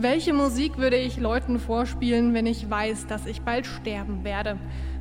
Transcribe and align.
Welche 0.00 0.32
Musik 0.32 0.78
würde 0.78 0.94
ich 0.94 1.16
Leuten 1.16 1.58
vorspielen, 1.58 2.32
wenn 2.32 2.46
ich 2.46 2.70
weiß, 2.70 3.08
dass 3.08 3.26
ich 3.26 3.40
bald 3.40 3.66
sterben 3.66 4.22
werde? 4.22 4.56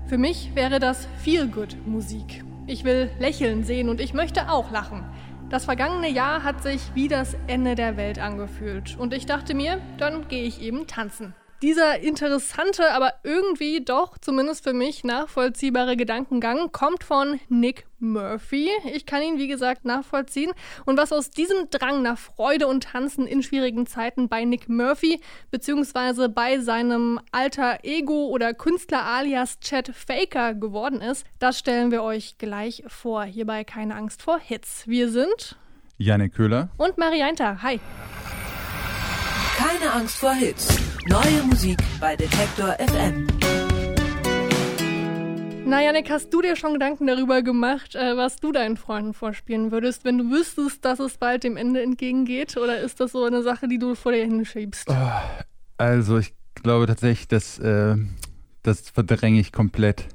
Für 0.07 0.17
mich 0.17 0.55
wäre 0.55 0.79
das 0.79 1.07
Feel-Good-Musik. 1.23 2.43
Ich 2.65 2.83
will 2.83 3.11
Lächeln 3.19 3.63
sehen 3.63 3.89
und 3.89 4.01
ich 4.01 4.15
möchte 4.15 4.49
auch 4.49 4.71
lachen. 4.71 5.05
Das 5.51 5.65
vergangene 5.65 6.09
Jahr 6.09 6.43
hat 6.43 6.63
sich 6.63 6.81
wie 6.95 7.07
das 7.07 7.37
Ende 7.45 7.75
der 7.75 7.95
Welt 7.95 8.17
angefühlt 8.17 8.97
und 8.97 9.13
ich 9.13 9.27
dachte 9.27 9.53
mir, 9.53 9.79
dann 9.99 10.27
gehe 10.29 10.45
ich 10.45 10.63
eben 10.63 10.87
tanzen. 10.87 11.35
Dieser 11.63 12.01
interessante, 12.01 12.91
aber 12.91 13.13
irgendwie 13.23 13.83
doch, 13.83 14.19
zumindest 14.19 14.63
für 14.63 14.73
mich, 14.73 15.03
nachvollziehbare 15.03 15.97
Gedankengang 15.97 16.71
kommt 16.71 17.03
von 17.03 17.39
Nick 17.49 17.87
Murphy. 17.97 18.69
Ich 18.93 19.07
kann 19.07 19.23
ihn, 19.23 19.39
wie 19.39 19.47
gesagt, 19.47 19.83
nachvollziehen. 19.83 20.51
Und 20.85 20.99
was 20.99 21.11
aus 21.11 21.31
diesem 21.31 21.71
Drang 21.71 22.03
nach 22.03 22.19
Freude 22.19 22.67
und 22.67 22.83
Tanzen 22.83 23.25
in 23.25 23.41
schwierigen 23.41 23.87
Zeiten 23.87 24.29
bei 24.29 24.45
Nick 24.45 24.69
Murphy 24.69 25.19
beziehungsweise 25.49 26.29
bei 26.29 26.59
seinem 26.59 27.19
alter 27.31 27.79
Ego 27.81 28.27
oder 28.27 28.53
Künstler 28.53 29.03
alias 29.03 29.59
Chad 29.59 29.89
Faker 29.95 30.53
geworden 30.53 31.01
ist, 31.01 31.25
das 31.39 31.57
stellen 31.57 31.89
wir 31.89 32.03
euch 32.03 32.37
gleich 32.37 32.83
vor. 32.85 33.23
Hierbei 33.23 33.63
keine 33.63 33.95
Angst 33.95 34.21
vor 34.21 34.39
Hits. 34.39 34.87
Wir 34.87 35.09
sind 35.09 35.55
Janik 35.97 36.35
Köhler 36.35 36.69
und 36.77 36.99
Marianta. 36.99 37.63
Hi. 37.63 37.79
Keine 39.57 39.91
Angst 39.91 40.17
vor 40.17 40.35
Hits. 40.35 40.67
Neue 41.07 41.41
Musik 41.49 41.79
bei 41.99 42.15
Detektor 42.15 42.77
FM. 42.77 43.25
Na, 45.65 45.81
Janik, 45.81 46.11
hast 46.11 46.31
du 46.31 46.43
dir 46.43 46.55
schon 46.55 46.73
Gedanken 46.73 47.07
darüber 47.07 47.41
gemacht, 47.41 47.95
äh, 47.95 48.15
was 48.15 48.35
du 48.35 48.51
deinen 48.51 48.77
Freunden 48.77 49.15
vorspielen 49.15 49.71
würdest, 49.71 50.05
wenn 50.05 50.19
du 50.19 50.29
wüsstest, 50.29 50.85
dass 50.85 50.99
es 50.99 51.17
bald 51.17 51.43
dem 51.43 51.57
Ende 51.57 51.81
entgegengeht? 51.81 52.55
Oder 52.55 52.81
ist 52.81 52.99
das 52.99 53.13
so 53.13 53.23
eine 53.23 53.41
Sache, 53.41 53.67
die 53.67 53.79
du 53.79 53.95
vor 53.95 54.11
dir 54.11 54.25
hinschiebst? 54.25 54.87
Oh, 54.89 54.93
also, 55.77 56.19
ich 56.19 56.35
glaube 56.53 56.85
tatsächlich, 56.85 57.27
dass 57.27 57.57
äh, 57.57 57.95
das 58.61 58.91
verdränge 58.91 59.39
ich 59.39 59.51
komplett. 59.51 60.05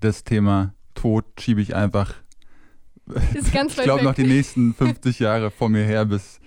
Das 0.00 0.24
Thema 0.24 0.74
Tod 0.94 1.24
schiebe 1.38 1.60
ich 1.60 1.76
einfach. 1.76 2.14
Ist 3.32 3.52
ganz 3.52 3.72
ich 3.78 3.84
glaube 3.84 4.02
noch 4.02 4.14
die 4.14 4.26
nächsten 4.26 4.74
50 4.74 5.20
Jahre 5.20 5.52
vor 5.52 5.68
mir 5.68 5.84
her, 5.84 6.04
bis 6.04 6.40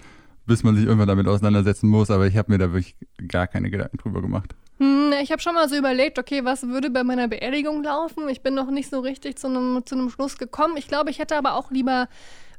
bis 0.45 0.64
man 0.64 0.75
sich 0.75 0.86
irgendwann 0.86 1.08
damit 1.08 1.28
auseinandersetzen 1.28 1.88
muss. 1.88 2.09
Aber 2.11 2.28
ich 2.28 2.38
habe 2.38 2.52
mir 2.52 2.58
da 2.58 2.72
wirklich 2.72 2.95
gar 3.28 3.47
keine 3.47 3.70
Gedanken 3.70 3.97
drüber 3.97 4.22
gemacht. 4.22 4.56
Hm, 4.80 5.14
ich 5.22 5.31
habe 5.31 5.42
schon 5.42 5.53
mal 5.53 5.70
so 5.70 5.75
überlegt, 5.75 6.17
okay, 6.17 6.44
was 6.44 6.67
würde 6.67 6.89
bei 6.89 7.03
meiner 7.03 7.28
Beerdigung 7.28 7.84
laufen? 7.84 8.28
Ich 8.30 8.42
bin 8.42 8.56
noch 8.56 8.72
nicht 8.72 8.89
so 8.89 9.00
richtig 9.00 9.38
zu 9.38 9.47
einem, 9.47 9.86
zu 9.86 10.09
Schluss 10.09 10.38
gekommen. 10.38 10.75
Ich 10.78 10.88
glaube, 10.88 11.12
ich 11.12 11.19
hätte 11.19 11.36
aber 11.38 11.53
auch 11.53 11.69
lieber 11.69 12.08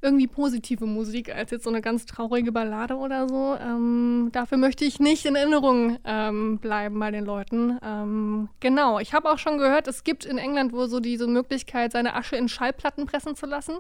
irgendwie 0.03 0.27
positive 0.27 0.85
Musik 0.85 1.35
als 1.35 1.53
jetzt 1.53 1.65
so 1.65 1.71
eine 1.71 1.81
ganz 1.81 2.07
traurige 2.07 2.53
Ballade 2.53 2.97
oder 2.97 3.29
so. 3.29 3.57
Ähm, 3.61 4.31
dafür 4.33 4.59
möchte 4.59 4.85
ich 4.85 4.99
nicht 4.99 5.25
in 5.25 5.37
Erinnerung 5.37 5.99
ähm, 6.05 6.59
bleiben 6.59 6.99
bei 6.99 7.13
den 7.13 7.25
Leuten. 7.25 7.79
Ähm, 7.83 8.49
genau, 8.61 8.99
ich 8.99 9.15
habe 9.15 9.31
auch 9.31 9.39
schon 9.39 9.59
gehört, 9.59 9.87
es 9.87 10.03
gibt 10.03 10.25
in 10.25 10.39
England 10.39 10.73
wohl 10.73 10.89
so 10.89 10.99
diese 10.99 11.29
Möglichkeit, 11.29 11.93
seine 11.93 12.15
Asche 12.15 12.37
in 12.37 12.49
Schallplatten 12.49 13.07
pressen 13.07 13.37
zu 13.37 13.47
lassen. 13.47 13.75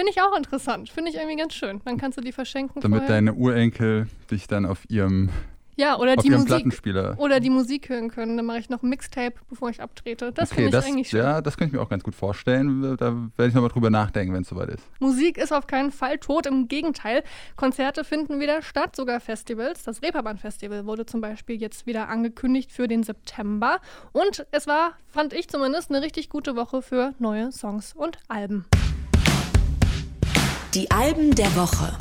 Finde 0.00 0.12
ich 0.12 0.22
auch 0.22 0.34
interessant. 0.34 0.88
Finde 0.88 1.10
ich 1.10 1.16
irgendwie 1.18 1.36
ganz 1.36 1.52
schön. 1.52 1.82
Dann 1.84 1.98
kannst 1.98 2.16
du 2.16 2.22
die 2.22 2.32
verschenken. 2.32 2.80
Damit 2.80 3.00
vorher. 3.00 3.16
deine 3.16 3.34
Urenkel 3.34 4.06
dich 4.30 4.46
dann 4.46 4.64
auf 4.64 4.88
ihrem 4.88 5.28
ja, 5.76 5.98
oder 5.98 6.14
auf 6.14 6.22
die 6.22 6.30
Musik 6.30 6.46
Plattenspieler. 6.46 7.16
oder 7.18 7.38
die 7.38 7.50
Musik 7.50 7.90
hören 7.90 8.08
können. 8.08 8.38
Dann 8.38 8.46
mache 8.46 8.60
ich 8.60 8.70
noch 8.70 8.82
ein 8.82 8.88
Mixtape, 8.88 9.34
bevor 9.50 9.68
ich 9.68 9.82
abtrete. 9.82 10.32
Das 10.32 10.52
okay, 10.52 10.62
finde 10.62 10.78
ich 10.78 10.86
eigentlich 10.86 11.08
schön. 11.10 11.20
Ja, 11.20 11.42
das 11.42 11.58
könnte 11.58 11.72
ich 11.74 11.78
mir 11.78 11.84
auch 11.84 11.90
ganz 11.90 12.02
gut 12.02 12.14
vorstellen. 12.14 12.96
Da 12.96 13.14
werde 13.36 13.48
ich 13.48 13.54
nochmal 13.54 13.68
drüber 13.68 13.90
nachdenken, 13.90 14.32
wenn 14.32 14.40
es 14.40 14.48
soweit 14.48 14.70
ist. 14.70 14.82
Musik 15.00 15.36
ist 15.36 15.52
auf 15.52 15.66
keinen 15.66 15.92
Fall 15.92 16.16
tot. 16.16 16.46
Im 16.46 16.66
Gegenteil, 16.68 17.22
Konzerte 17.56 18.02
finden 18.02 18.40
wieder 18.40 18.62
statt, 18.62 18.96
sogar 18.96 19.20
Festivals. 19.20 19.82
Das 19.82 20.00
Reeperbahn 20.00 20.38
Festival 20.38 20.86
wurde 20.86 21.04
zum 21.04 21.20
Beispiel 21.20 21.60
jetzt 21.60 21.86
wieder 21.86 22.08
angekündigt 22.08 22.72
für 22.72 22.88
den 22.88 23.02
September. 23.02 23.80
Und 24.12 24.46
es 24.50 24.66
war, 24.66 24.94
fand 25.08 25.34
ich 25.34 25.50
zumindest, 25.50 25.90
eine 25.90 26.02
richtig 26.02 26.30
gute 26.30 26.56
Woche 26.56 26.80
für 26.80 27.12
neue 27.18 27.52
Songs 27.52 27.92
und 27.92 28.16
Alben. 28.28 28.64
Die 30.74 30.88
Alben 30.92 31.34
der 31.34 31.56
Woche. 31.56 31.98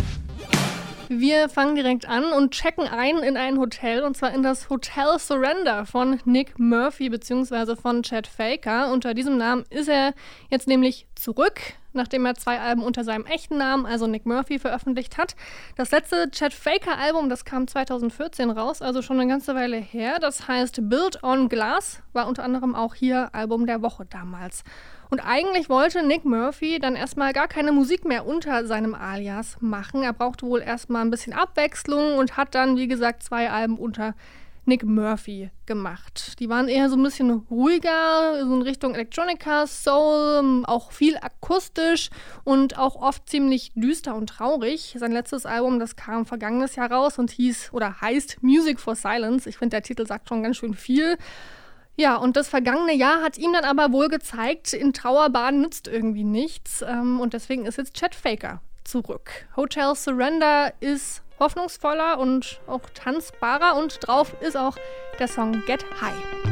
Wir 1.08 1.50
fangen 1.50 1.74
direkt 1.74 2.08
an 2.08 2.24
und 2.26 2.52
checken 2.52 2.88
ein 2.88 3.18
in 3.18 3.36
ein 3.36 3.58
Hotel 3.58 4.04
und 4.04 4.16
zwar 4.16 4.32
in 4.32 4.44
das 4.44 4.70
Hotel 4.70 5.18
Surrender 5.18 5.88
von 5.88 6.20
Nick 6.24 6.60
Murphy 6.60 7.10
bzw. 7.10 7.76
von 7.76 8.04
Chad 8.04 8.28
Faker. 8.28 8.92
Unter 8.92 9.16
diesem 9.16 9.38
Namen 9.38 9.64
ist 9.72 9.90
er 9.90 10.14
jetzt 10.52 10.68
nämlich 10.68 11.08
zurück, 11.16 11.60
nachdem 11.94 12.28
er 12.28 12.36
zwei 12.36 12.60
Alben 12.60 12.84
unter 12.84 13.04
seinem 13.04 13.26
echten 13.26 13.58
Namen, 13.58 13.88
also 13.88 14.06
Nick 14.06 14.28
Murphy, 14.28 14.60
veröffentlicht 14.60 15.18
hat. 15.18 15.36
Das 15.76 15.90
letzte 15.90 16.30
Chad 16.30 16.54
Faker 16.54 17.00
Album, 17.00 17.28
das 17.28 17.46
kam 17.46 17.68
2014 17.68 18.52
raus, 18.52 18.84
also 18.84 19.02
schon 19.02 19.20
eine 19.20 19.28
ganze 19.28 19.56
Weile 19.56 19.78
her. 19.78 20.20
Das 20.20 20.48
heißt 20.48 20.90
Build 20.90 21.24
on 21.24 21.50
Glass, 21.50 22.04
war 22.14 22.28
unter 22.28 22.44
anderem 22.44 22.76
auch 22.76 22.94
hier 22.94 23.34
Album 23.34 23.66
der 23.66 23.82
Woche 23.82 24.06
damals. 24.06 24.64
Und 25.10 25.22
eigentlich 25.22 25.70
wollte 25.70 26.06
Nick 26.06 26.24
Murphy 26.24 26.80
dann 26.80 26.96
erstmal 26.96 27.34
gar 27.34 27.48
keine 27.48 27.72
Musik 27.72 28.06
mehr 28.06 28.28
unter 28.28 28.66
seinem 28.66 28.94
Alias 28.94 29.58
machen. 29.60 30.04
Er 30.04 30.14
brauchte 30.14 30.46
wohl 30.46 30.62
erstmal 30.62 31.02
ein 31.02 31.10
bisschen 31.10 31.34
Abwechslung 31.34 32.18
und 32.18 32.38
hat 32.38 32.54
dann, 32.54 32.78
wie 32.78 32.88
gesagt, 32.88 33.24
zwei 33.24 33.50
Alben 33.50 33.78
unter 33.78 34.14
Nick 34.70 34.84
Murphy 34.84 35.50
gemacht. 35.66 36.40
Die 36.40 36.48
waren 36.48 36.68
eher 36.68 36.90
so 36.90 36.96
ein 36.96 37.02
bisschen 37.02 37.32
ruhiger, 37.32 38.46
so 38.46 38.54
in 38.54 38.62
Richtung 38.62 38.94
Electronica, 38.94 39.66
Soul, 39.66 40.64
auch 40.68 40.92
viel 40.92 41.18
akustisch 41.18 42.12
und 42.44 42.78
auch 42.78 42.96
oft 42.96 43.28
ziemlich 43.28 43.72
düster 43.74 44.14
und 44.14 44.28
traurig. 44.28 44.96
Sein 45.00 45.12
letztes 45.12 45.48
Album, 45.48 45.80
das 45.80 45.96
kam 45.96 46.28
vergangenes 46.28 46.76
Jahr 46.76 46.92
raus 46.92 47.18
und 47.18 47.32
hieß 47.32 47.70
oder 47.74 48.00
heißt 48.00 48.44
Music 48.44 48.80
for 48.80 48.94
Silence. 48.94 49.50
Ich 49.50 49.58
finde, 49.58 49.72
der 49.78 49.82
Titel 49.82 50.06
sagt 50.06 50.30
schon 50.30 50.44
ganz 50.44 50.58
schön 50.58 50.76
viel. 50.76 51.18
Ja, 52.00 52.16
und 52.16 52.38
das 52.38 52.48
vergangene 52.48 52.94
Jahr 52.94 53.22
hat 53.22 53.38
ihm 53.38 53.52
dann 53.52 53.66
aber 53.66 53.92
wohl 53.92 54.08
gezeigt, 54.08 54.72
in 54.72 54.94
Trauerbahn 54.94 55.60
nützt 55.60 55.90
irgendwie 55.90 56.24
nichts. 56.24 56.82
Ähm, 56.82 57.20
und 57.20 57.34
deswegen 57.34 57.66
ist 57.66 57.78
jetzt 57.78 57.94
Chad 57.94 58.16
Faker 58.16 58.62
zurück. 58.86 59.30
Hotel 59.58 59.94
Surrender 59.96 60.72
ist 60.80 61.24
hoffnungsvoller 61.42 62.18
und 62.18 62.62
auch 62.68 62.84
tanzbarer 62.94 63.76
und 63.76 64.00
drauf 64.02 64.34
ist 64.40 64.56
auch 64.56 64.78
der 65.20 65.28
Song 65.28 65.62
Get 65.66 65.84
High. 66.00 66.49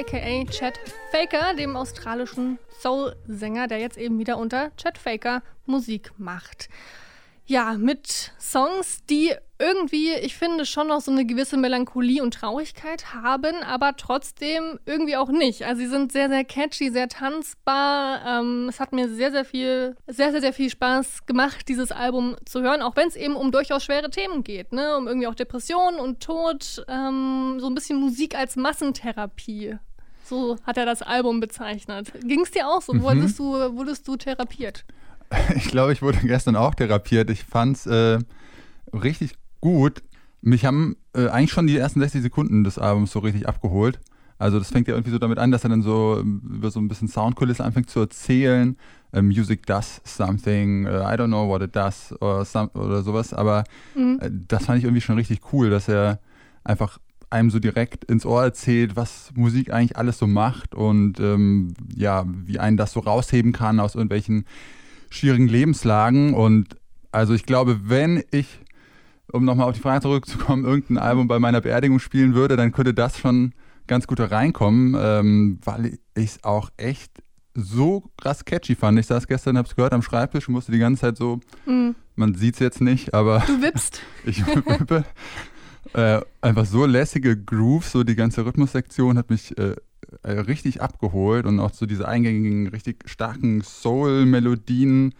Aka 0.00 0.44
Chad 0.50 0.80
Faker, 1.12 1.52
dem 1.54 1.76
australischen 1.76 2.58
Soul-Sänger, 2.80 3.66
der 3.66 3.80
jetzt 3.80 3.98
eben 3.98 4.18
wieder 4.18 4.38
unter 4.38 4.74
Chad 4.76 4.96
Faker 4.96 5.42
Musik 5.66 6.12
macht 6.16 6.70
ja, 7.50 7.74
mit 7.76 8.32
Songs, 8.38 9.04
die 9.10 9.32
irgendwie, 9.58 10.12
ich 10.12 10.36
finde, 10.36 10.64
schon 10.64 10.86
noch 10.86 11.00
so 11.00 11.10
eine 11.10 11.26
gewisse 11.26 11.56
Melancholie 11.56 12.22
und 12.22 12.32
Traurigkeit 12.32 13.12
haben, 13.12 13.56
aber 13.64 13.96
trotzdem 13.96 14.78
irgendwie 14.86 15.16
auch 15.16 15.30
nicht. 15.30 15.64
Also 15.64 15.80
sie 15.82 15.88
sind 15.88 16.12
sehr, 16.12 16.28
sehr 16.28 16.44
catchy, 16.44 16.90
sehr 16.90 17.08
tanzbar. 17.08 18.24
Ähm, 18.24 18.68
es 18.68 18.78
hat 18.78 18.92
mir 18.92 19.08
sehr, 19.08 19.32
sehr 19.32 19.44
viel, 19.44 19.96
sehr, 20.06 20.30
sehr, 20.30 20.40
sehr 20.40 20.52
viel 20.52 20.70
Spaß 20.70 21.26
gemacht, 21.26 21.68
dieses 21.68 21.90
Album 21.90 22.36
zu 22.46 22.62
hören, 22.62 22.82
auch 22.82 22.94
wenn 22.94 23.08
es 23.08 23.16
eben 23.16 23.34
um 23.34 23.50
durchaus 23.50 23.82
schwere 23.82 24.10
Themen 24.10 24.44
geht, 24.44 24.72
ne? 24.72 24.96
Um 24.96 25.08
irgendwie 25.08 25.26
auch 25.26 25.34
Depressionen 25.34 25.98
und 25.98 26.22
Tod, 26.22 26.84
ähm, 26.88 27.56
so 27.58 27.66
ein 27.66 27.74
bisschen 27.74 27.98
Musik 27.98 28.36
als 28.36 28.54
Massentherapie. 28.54 29.76
So 30.30 30.58
hat 30.62 30.76
er 30.76 30.86
das 30.86 31.02
Album 31.02 31.40
bezeichnet. 31.40 32.12
Ging 32.22 32.42
es 32.42 32.52
dir 32.52 32.68
auch 32.68 32.80
so? 32.80 32.94
Mhm. 32.94 33.02
Wurdest, 33.02 33.38
du, 33.40 33.44
wurdest 33.76 34.06
du 34.06 34.16
therapiert? 34.16 34.84
Ich 35.54 35.68
glaube, 35.68 35.92
ich 35.92 36.02
wurde 36.02 36.18
gestern 36.24 36.56
auch 36.56 36.74
therapiert. 36.74 37.30
Ich 37.30 37.44
fand 37.44 37.76
es 37.76 37.86
äh, 37.86 38.18
richtig 38.92 39.34
gut. 39.60 40.02
Mich 40.40 40.64
haben 40.64 40.96
äh, 41.14 41.28
eigentlich 41.28 41.52
schon 41.52 41.68
die 41.68 41.76
ersten 41.76 42.00
60 42.00 42.22
Sekunden 42.22 42.64
des 42.64 42.78
Albums 42.78 43.12
so 43.12 43.20
richtig 43.20 43.48
abgeholt. 43.48 44.00
Also 44.38 44.58
das 44.58 44.70
fängt 44.70 44.88
ja 44.88 44.94
irgendwie 44.94 45.12
so 45.12 45.18
damit 45.18 45.38
an, 45.38 45.52
dass 45.52 45.64
er 45.64 45.70
dann 45.70 45.82
so 45.82 46.18
ähm, 46.20 46.42
über 46.56 46.70
so 46.70 46.80
ein 46.80 46.88
bisschen 46.88 47.06
Soundkulisse 47.06 47.62
anfängt 47.62 47.90
zu 47.90 48.00
erzählen. 48.00 48.76
Uh, 49.12 49.22
music 49.22 49.66
does 49.66 50.00
something, 50.04 50.86
uh, 50.86 51.02
I 51.02 51.14
don't 51.14 51.26
know 51.26 51.48
what 51.48 51.62
it 51.62 51.74
does 51.74 52.14
oder, 52.20 52.44
some, 52.44 52.70
oder 52.74 53.02
sowas. 53.02 53.32
Aber 53.32 53.64
mhm. 53.94 54.18
äh, 54.20 54.30
das 54.30 54.66
fand 54.66 54.78
ich 54.78 54.84
irgendwie 54.84 55.00
schon 55.00 55.16
richtig 55.16 55.40
cool, 55.52 55.70
dass 55.70 55.88
er 55.88 56.20
einfach 56.64 56.98
einem 57.30 57.50
so 57.50 57.60
direkt 57.60 58.04
ins 58.04 58.26
Ohr 58.26 58.42
erzählt, 58.42 58.96
was 58.96 59.30
Musik 59.34 59.72
eigentlich 59.72 59.96
alles 59.96 60.18
so 60.18 60.26
macht 60.26 60.74
und 60.74 61.20
ähm, 61.20 61.74
ja, 61.94 62.24
wie 62.26 62.58
einen 62.58 62.76
das 62.76 62.92
so 62.92 63.00
rausheben 63.00 63.52
kann 63.52 63.80
aus 63.80 63.94
irgendwelchen 63.94 64.44
schwierigen 65.10 65.48
Lebenslagen. 65.48 66.34
Und 66.34 66.76
also 67.12 67.32
ich 67.34 67.46
glaube, 67.46 67.88
wenn 67.88 68.24
ich, 68.32 68.60
um 69.32 69.44
nochmal 69.44 69.68
auf 69.68 69.74
die 69.74 69.80
Frage 69.80 70.02
zurückzukommen, 70.02 70.64
irgendein 70.64 70.98
Album 70.98 71.28
bei 71.28 71.38
meiner 71.38 71.60
Beerdigung 71.60 72.00
spielen 72.00 72.34
würde, 72.34 72.56
dann 72.56 72.72
könnte 72.72 72.94
das 72.94 73.18
schon 73.18 73.52
ganz 73.86 74.06
gut 74.06 74.20
reinkommen, 74.20 74.96
ähm, 74.98 75.58
weil 75.64 75.98
ich 76.14 76.24
es 76.30 76.44
auch 76.44 76.70
echt 76.76 77.22
so 77.54 78.04
krass 78.16 78.44
catchy 78.44 78.74
fand. 78.74 78.98
Ich 78.98 79.06
saß 79.06 79.26
gestern, 79.26 79.58
hab's 79.58 79.74
gehört 79.74 79.92
am 79.92 80.02
Schreibtisch 80.02 80.48
und 80.48 80.54
musste 80.54 80.72
die 80.72 80.78
ganze 80.78 81.00
Zeit 81.00 81.16
so, 81.16 81.40
mm. 81.66 81.90
man 82.14 82.34
sieht's 82.34 82.60
jetzt 82.60 82.80
nicht, 82.80 83.14
aber. 83.14 83.42
Du 83.46 83.60
wippst. 83.60 84.00
ich 84.24 84.46
wippe. 84.46 85.04
Äh, 85.94 86.20
einfach 86.40 86.66
so 86.66 86.86
lässige 86.86 87.36
Grooves, 87.36 87.92
so 87.92 88.04
die 88.04 88.16
ganze 88.16 88.44
Rhythmussektion 88.44 89.18
hat 89.18 89.30
mich 89.30 89.56
äh, 89.58 89.76
äh, 90.22 90.32
richtig 90.32 90.82
abgeholt 90.82 91.46
und 91.46 91.60
auch 91.60 91.72
so 91.72 91.86
diese 91.86 92.06
eingängigen, 92.06 92.68
richtig 92.68 93.08
starken 93.08 93.62
Soul-Melodien. 93.62 95.14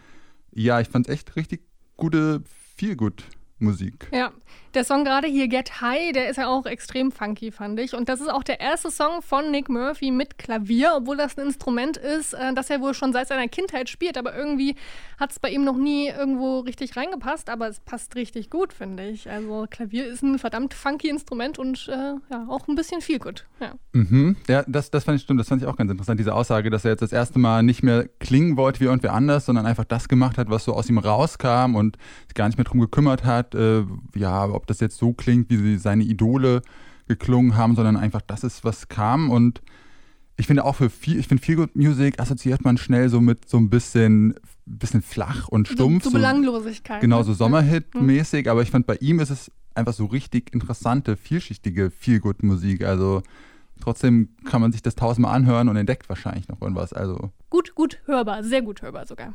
Ja, 0.53 0.79
ich 0.79 0.89
fand's 0.89 1.09
echt 1.09 1.35
richtig 1.35 1.61
gute, 1.97 2.43
viel 2.75 2.95
gut 2.95 3.25
Musik. 3.61 4.07
Ja, 4.11 4.31
der 4.73 4.85
Song 4.85 5.03
gerade 5.03 5.27
hier 5.27 5.47
Get 5.49 5.81
High, 5.81 6.13
der 6.13 6.29
ist 6.29 6.37
ja 6.37 6.47
auch 6.47 6.65
extrem 6.65 7.11
funky, 7.11 7.51
fand 7.51 7.79
ich. 7.79 7.93
Und 7.93 8.07
das 8.07 8.21
ist 8.21 8.29
auch 8.29 8.43
der 8.43 8.61
erste 8.61 8.89
Song 8.89 9.21
von 9.21 9.51
Nick 9.51 9.67
Murphy 9.67 10.11
mit 10.11 10.37
Klavier, 10.37 10.93
obwohl 10.95 11.17
das 11.17 11.37
ein 11.37 11.47
Instrument 11.47 11.97
ist, 11.97 12.33
äh, 12.33 12.53
das 12.53 12.69
er 12.69 12.79
wohl 12.79 12.93
schon 12.93 13.11
seit 13.11 13.27
seiner 13.27 13.47
Kindheit 13.49 13.89
spielt. 13.89 14.17
Aber 14.17 14.33
irgendwie 14.33 14.75
hat 15.19 15.31
es 15.31 15.39
bei 15.39 15.49
ihm 15.49 15.65
noch 15.65 15.75
nie 15.75 16.07
irgendwo 16.07 16.59
richtig 16.59 16.95
reingepasst. 16.95 17.49
Aber 17.49 17.67
es 17.67 17.81
passt 17.81 18.15
richtig 18.15 18.49
gut, 18.49 18.71
finde 18.71 19.09
ich. 19.09 19.29
Also 19.29 19.65
Klavier 19.69 20.07
ist 20.07 20.23
ein 20.23 20.39
verdammt 20.39 20.73
funky 20.73 21.09
Instrument 21.09 21.59
und 21.59 21.89
äh, 21.89 22.13
ja, 22.31 22.45
auch 22.47 22.67
ein 22.69 22.75
bisschen 22.75 23.01
viel 23.01 23.19
gut. 23.19 23.45
Ja, 23.59 23.73
mhm. 23.91 24.37
ja 24.47 24.63
das, 24.67 24.89
das 24.89 25.03
fand 25.03 25.17
ich 25.17 25.23
stimmt. 25.23 25.41
Das 25.41 25.49
fand 25.49 25.61
ich 25.61 25.67
auch 25.67 25.75
ganz 25.75 25.91
interessant, 25.91 26.19
diese 26.19 26.33
Aussage, 26.33 26.69
dass 26.69 26.85
er 26.85 26.91
jetzt 26.91 27.01
das 27.01 27.11
erste 27.11 27.39
Mal 27.39 27.61
nicht 27.61 27.83
mehr 27.83 28.07
klingen 28.19 28.55
wollte 28.55 28.79
wie 28.79 28.85
irgendwer 28.85 29.13
anders, 29.13 29.45
sondern 29.45 29.65
einfach 29.65 29.85
das 29.85 30.07
gemacht 30.07 30.37
hat, 30.37 30.49
was 30.49 30.63
so 30.63 30.73
aus 30.73 30.89
ihm 30.89 30.97
rauskam 30.97 31.75
und 31.75 31.97
sich 32.27 32.35
gar 32.35 32.47
nicht 32.47 32.57
mehr 32.57 32.65
drum 32.65 32.79
gekümmert 32.79 33.25
hat, 33.25 33.50
äh, 33.55 33.83
ja, 34.15 34.49
ob 34.49 34.67
das 34.67 34.79
jetzt 34.79 34.97
so 34.97 35.13
klingt, 35.13 35.49
wie 35.49 35.57
sie 35.57 35.77
seine 35.77 36.03
Idole 36.03 36.61
geklungen 37.07 37.55
haben, 37.55 37.75
sondern 37.75 37.97
einfach 37.97 38.21
das 38.21 38.43
ist, 38.43 38.63
was 38.63 38.87
kam. 38.87 39.29
Und 39.29 39.61
ich 40.37 40.47
finde 40.47 40.65
auch 40.65 40.75
für 40.75 40.89
viel, 40.89 41.19
ich 41.19 41.27
finde 41.27 41.43
Feel 41.43 41.57
Good 41.57 41.75
Music 41.75 42.19
assoziiert 42.19 42.63
man 42.63 42.77
schnell 42.77 43.09
so 43.09 43.21
mit 43.21 43.47
so 43.47 43.57
ein 43.57 43.69
bisschen, 43.69 44.35
bisschen 44.65 45.01
flach 45.01 45.47
und 45.47 45.67
stumpf. 45.67 46.03
So, 46.03 46.09
so 46.09 46.17
Belanglosigkeit. 46.17 47.01
Genau, 47.01 47.19
ne? 47.19 47.23
so 47.23 47.33
Sommerhit-mäßig, 47.33 48.45
mhm. 48.45 48.51
aber 48.51 48.61
ich 48.61 48.71
fand 48.71 48.87
bei 48.87 48.95
ihm 48.95 49.19
ist 49.19 49.29
es 49.29 49.51
einfach 49.75 49.93
so 49.93 50.05
richtig 50.05 50.53
interessante, 50.53 51.17
vielschichtige 51.17 51.91
Feel 51.91 52.19
Good 52.19 52.43
Musik. 52.43 52.83
Also 52.83 53.21
trotzdem 53.81 54.29
kann 54.45 54.61
man 54.61 54.71
sich 54.71 54.81
das 54.81 54.95
tausendmal 54.95 55.35
anhören 55.35 55.69
und 55.69 55.75
entdeckt 55.75 56.09
wahrscheinlich 56.09 56.47
noch 56.47 56.61
irgendwas. 56.61 56.93
Also 56.93 57.31
gut, 57.49 57.75
gut 57.75 57.99
hörbar, 58.05 58.43
sehr 58.43 58.61
gut 58.61 58.81
hörbar 58.81 59.05
sogar. 59.05 59.33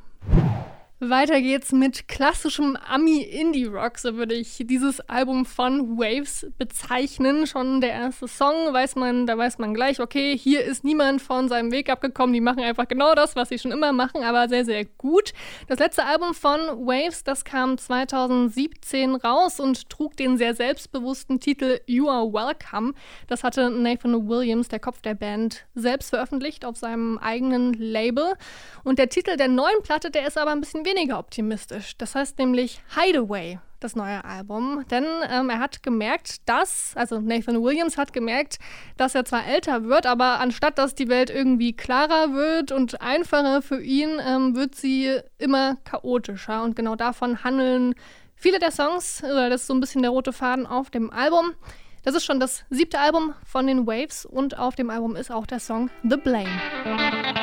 Weiter 0.99 1.43
geht's 1.43 1.73
mit 1.73 2.09
klassischem 2.09 2.75
Ami-Indie-Rock, 2.75 3.99
so 3.99 4.15
würde 4.15 4.35
ich 4.35 4.57
dieses 4.63 5.01
Album 5.11 5.45
von 5.45 5.99
Waves 5.99 6.47
bezeichnen. 6.57 7.47
Schon 7.47 7.83
der 7.83 7.91
erste 7.91 8.27
Song 8.27 8.73
weiß 8.73 8.97
man, 8.97 9.27
da 9.27 9.37
weiß 9.37 9.59
man 9.59 9.75
gleich, 9.75 10.01
okay, 10.01 10.39
hier 10.39 10.65
ist 10.65 10.85
niemand 10.85 11.21
von 11.21 11.51
seinem 11.51 11.71
Weg 11.71 11.91
abgekommen, 11.91 12.33
die 12.33 12.41
machen 12.41 12.63
einfach 12.63 12.89
genau 12.89 13.15
das, 13.15 13.37
was 13.37 13.51
sie 13.51 13.59
schon 13.59 13.73
immer 13.73 13.93
machen, 13.93 14.25
aber 14.25 14.49
sehr, 14.49 14.65
sehr 14.65 14.87
gut. 14.87 15.35
Das 15.67 15.79
letzte 15.79 16.07
Album 16.07 16.33
von 16.33 16.61
Waves, 16.87 17.25
das 17.25 17.45
kam 17.45 17.77
2017 17.77 19.17
raus 19.17 19.61
und 19.61 19.91
trug 19.91 20.17
den 20.17 20.39
sehr 20.39 20.55
selbstbewussten 20.55 21.41
Titel 21.41 21.79
You 21.85 22.09
Are 22.09 22.33
Welcome. 22.33 22.95
Das 23.27 23.45
hatte 23.45 23.69
Nathan 23.69 24.27
Williams, 24.31 24.69
der 24.69 24.81
Kopf 24.81 25.03
der 25.03 25.15
Band, 25.15 25.67
selbst 25.75 26.09
veröffentlicht 26.09 26.65
auf 26.65 26.79
seinem 26.79 27.19
eigenen 27.19 27.75
Label. 27.75 28.33
Und 28.83 28.99
der 28.99 29.11
Titel 29.11 29.37
der 29.37 29.49
neuen 29.49 29.83
Platte, 29.83 30.11
der 30.11 30.27
ist 30.27 30.39
aber 30.39 30.53
ein 30.53 30.61
bisschen 30.61 30.86
weniger 30.87 31.19
optimistisch. 31.19 31.99
Das 31.99 32.15
heißt 32.15 32.39
nämlich 32.39 32.81
Hideaway, 32.99 33.59
das 33.81 33.95
neue 33.95 34.25
Album. 34.25 34.85
Denn 34.91 35.05
ähm, 35.31 35.51
er 35.51 35.59
hat 35.59 35.83
gemerkt, 35.83 36.49
dass, 36.49 36.93
also 36.97 37.21
Nathan 37.21 37.63
Williams 37.63 37.99
hat 37.99 38.15
gemerkt, 38.15 38.59
dass 38.97 39.15
er 39.15 39.27
zwar 39.27 39.47
älter 39.47 39.85
wird, 39.85 40.07
aber 40.07 40.41
anstatt 40.41 40.79
dass 40.79 40.95
die 40.95 41.09
Welt 41.09 41.29
irgendwie 41.29 41.75
klarer 41.75 42.33
wird 42.33 42.73
und 42.73 43.03
einfacher 43.03 43.61
für 43.61 43.83
ihn, 43.83 44.19
ähm, 44.27 44.57
wird 44.57 44.75
sie 44.75 45.19
immer 45.37 45.77
chaotischer. 45.85 46.63
Und 46.63 46.77
genau 46.77 46.97
davon 46.97 47.45
handeln 47.45 47.95
viele 48.35 48.59
der 48.59 48.71
Songs, 48.71 49.23
oder 49.23 49.51
das 49.51 49.63
ist 49.63 49.67
so 49.67 49.75
ein 49.75 49.81
bisschen 49.81 50.03
der 50.03 50.13
rote 50.13 50.33
Faden 50.33 50.67
auf 50.67 50.89
dem 50.89 51.11
Album. 51.11 51.53
Das 52.05 52.15
ist 52.15 52.25
schon 52.25 52.39
das 52.39 52.65
siebte 52.71 53.01
Album 53.01 53.35
von 53.45 53.67
den 53.67 53.87
Waves 53.87 54.25
und 54.25 54.57
auf 54.57 54.77
dem 54.77 54.91
Album 54.91 55.17
ist 55.17 55.33
auch 55.33 55.45
der 55.45 55.59
Song 55.59 55.91
The 56.09 56.17
Blame. 56.17 57.36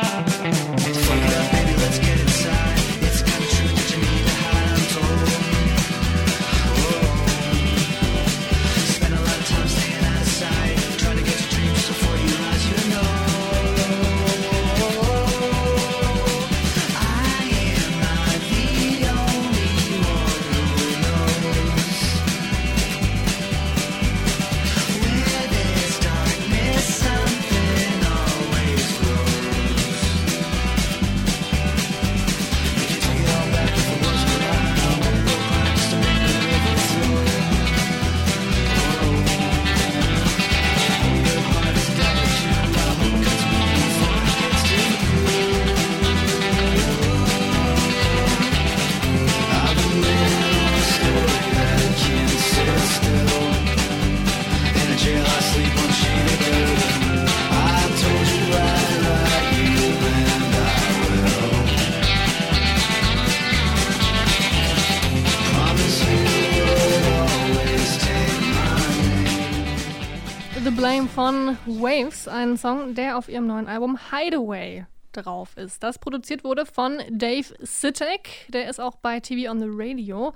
Blame 70.84 71.08
von 71.08 71.58
Waves, 71.66 72.28
ein 72.28 72.58
Song, 72.58 72.94
der 72.94 73.18
auf 73.18 73.30
ihrem 73.30 73.48
neuen 73.48 73.70
Album 73.70 73.98
Hideaway 74.12 74.86
drauf 75.14 75.56
ist. 75.56 75.82
Das 75.82 75.98
produziert 75.98 76.44
wurde 76.44 76.66
von 76.66 76.98
Dave 77.10 77.56
Sitek, 77.62 78.48
der 78.50 78.70
ist 78.70 78.82
auch 78.82 78.98
bei 78.98 79.22
TV 79.22 79.50
on 79.50 79.62
the 79.62 79.70
Radio. 79.70 80.34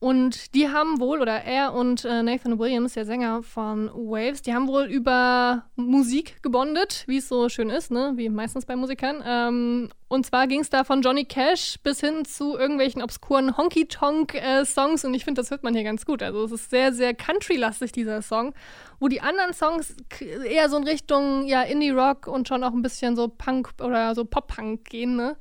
Und 0.00 0.54
die 0.54 0.68
haben 0.68 1.00
wohl, 1.00 1.20
oder 1.20 1.42
er 1.42 1.74
und 1.74 2.04
äh, 2.04 2.22
Nathan 2.22 2.60
Williams, 2.60 2.94
der 2.94 3.04
Sänger 3.04 3.42
von 3.42 3.88
Waves, 3.88 4.42
die 4.42 4.54
haben 4.54 4.68
wohl 4.68 4.84
über 4.84 5.64
Musik 5.74 6.40
gebondet, 6.40 7.02
wie 7.08 7.16
es 7.16 7.28
so 7.28 7.48
schön 7.48 7.68
ist, 7.68 7.90
ne? 7.90 8.12
wie 8.14 8.28
meistens 8.28 8.64
bei 8.64 8.76
Musikern. 8.76 9.24
Ähm, 9.26 9.88
und 10.06 10.24
zwar 10.24 10.46
ging 10.46 10.60
es 10.60 10.70
da 10.70 10.84
von 10.84 11.02
Johnny 11.02 11.24
Cash 11.24 11.80
bis 11.82 11.98
hin 11.98 12.24
zu 12.24 12.56
irgendwelchen 12.56 13.02
obskuren 13.02 13.56
Honky-Tonk-Songs. 13.56 15.02
Äh, 15.02 15.06
und 15.08 15.14
ich 15.14 15.24
finde, 15.24 15.40
das 15.40 15.50
hört 15.50 15.64
man 15.64 15.74
hier 15.74 15.82
ganz 15.84 16.06
gut. 16.06 16.22
Also 16.22 16.44
es 16.44 16.52
ist 16.52 16.70
sehr, 16.70 16.92
sehr 16.92 17.12
country-lastig, 17.12 17.90
dieser 17.90 18.22
Song. 18.22 18.54
Wo 19.00 19.08
die 19.08 19.20
anderen 19.20 19.52
Songs 19.52 19.96
eher 20.20 20.68
so 20.70 20.76
in 20.76 20.84
Richtung 20.84 21.44
ja, 21.46 21.62
Indie-Rock 21.62 22.28
und 22.28 22.46
schon 22.46 22.62
auch 22.62 22.72
ein 22.72 22.82
bisschen 22.82 23.16
so 23.16 23.26
Punk 23.26 23.70
oder 23.82 24.14
so 24.14 24.24
Pop-Punk 24.24 24.84
gehen, 24.84 25.16
ne? 25.16 25.36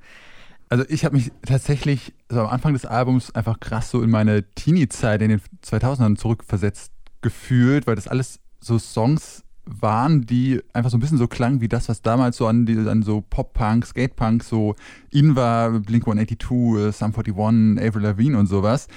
Also 0.69 0.83
ich 0.89 1.05
habe 1.05 1.15
mich 1.15 1.31
tatsächlich 1.45 2.13
so 2.29 2.41
am 2.41 2.47
Anfang 2.47 2.73
des 2.73 2.85
Albums 2.85 3.33
einfach 3.33 3.59
krass 3.59 3.89
so 3.89 4.01
in 4.01 4.09
meine 4.09 4.43
Teenie-Zeit 4.55 5.21
in 5.21 5.29
den 5.29 5.41
2000ern 5.63 6.17
zurückversetzt 6.17 6.91
gefühlt, 7.21 7.87
weil 7.87 7.95
das 7.95 8.07
alles 8.07 8.39
so 8.59 8.77
Songs 8.77 9.43
waren, 9.65 10.25
die 10.25 10.61
einfach 10.73 10.89
so 10.89 10.97
ein 10.97 10.99
bisschen 10.99 11.17
so 11.17 11.27
klangen 11.27 11.61
wie 11.61 11.67
das, 11.67 11.89
was 11.89 12.01
damals 12.01 12.37
so 12.37 12.47
an, 12.47 12.65
die, 12.65 12.77
an 12.77 13.03
so 13.03 13.21
Pop-Punk, 13.21 13.85
Skate-Punk 13.85 14.43
so 14.43 14.75
in 15.11 15.35
war, 15.35 15.79
Blink-182, 15.79 16.91
Sum 16.91 17.13
41, 17.13 17.85
Avril 17.85 18.03
Lavigne 18.03 18.37
und 18.37 18.47
sowas. 18.47 18.87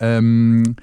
Ähm, 0.00 0.76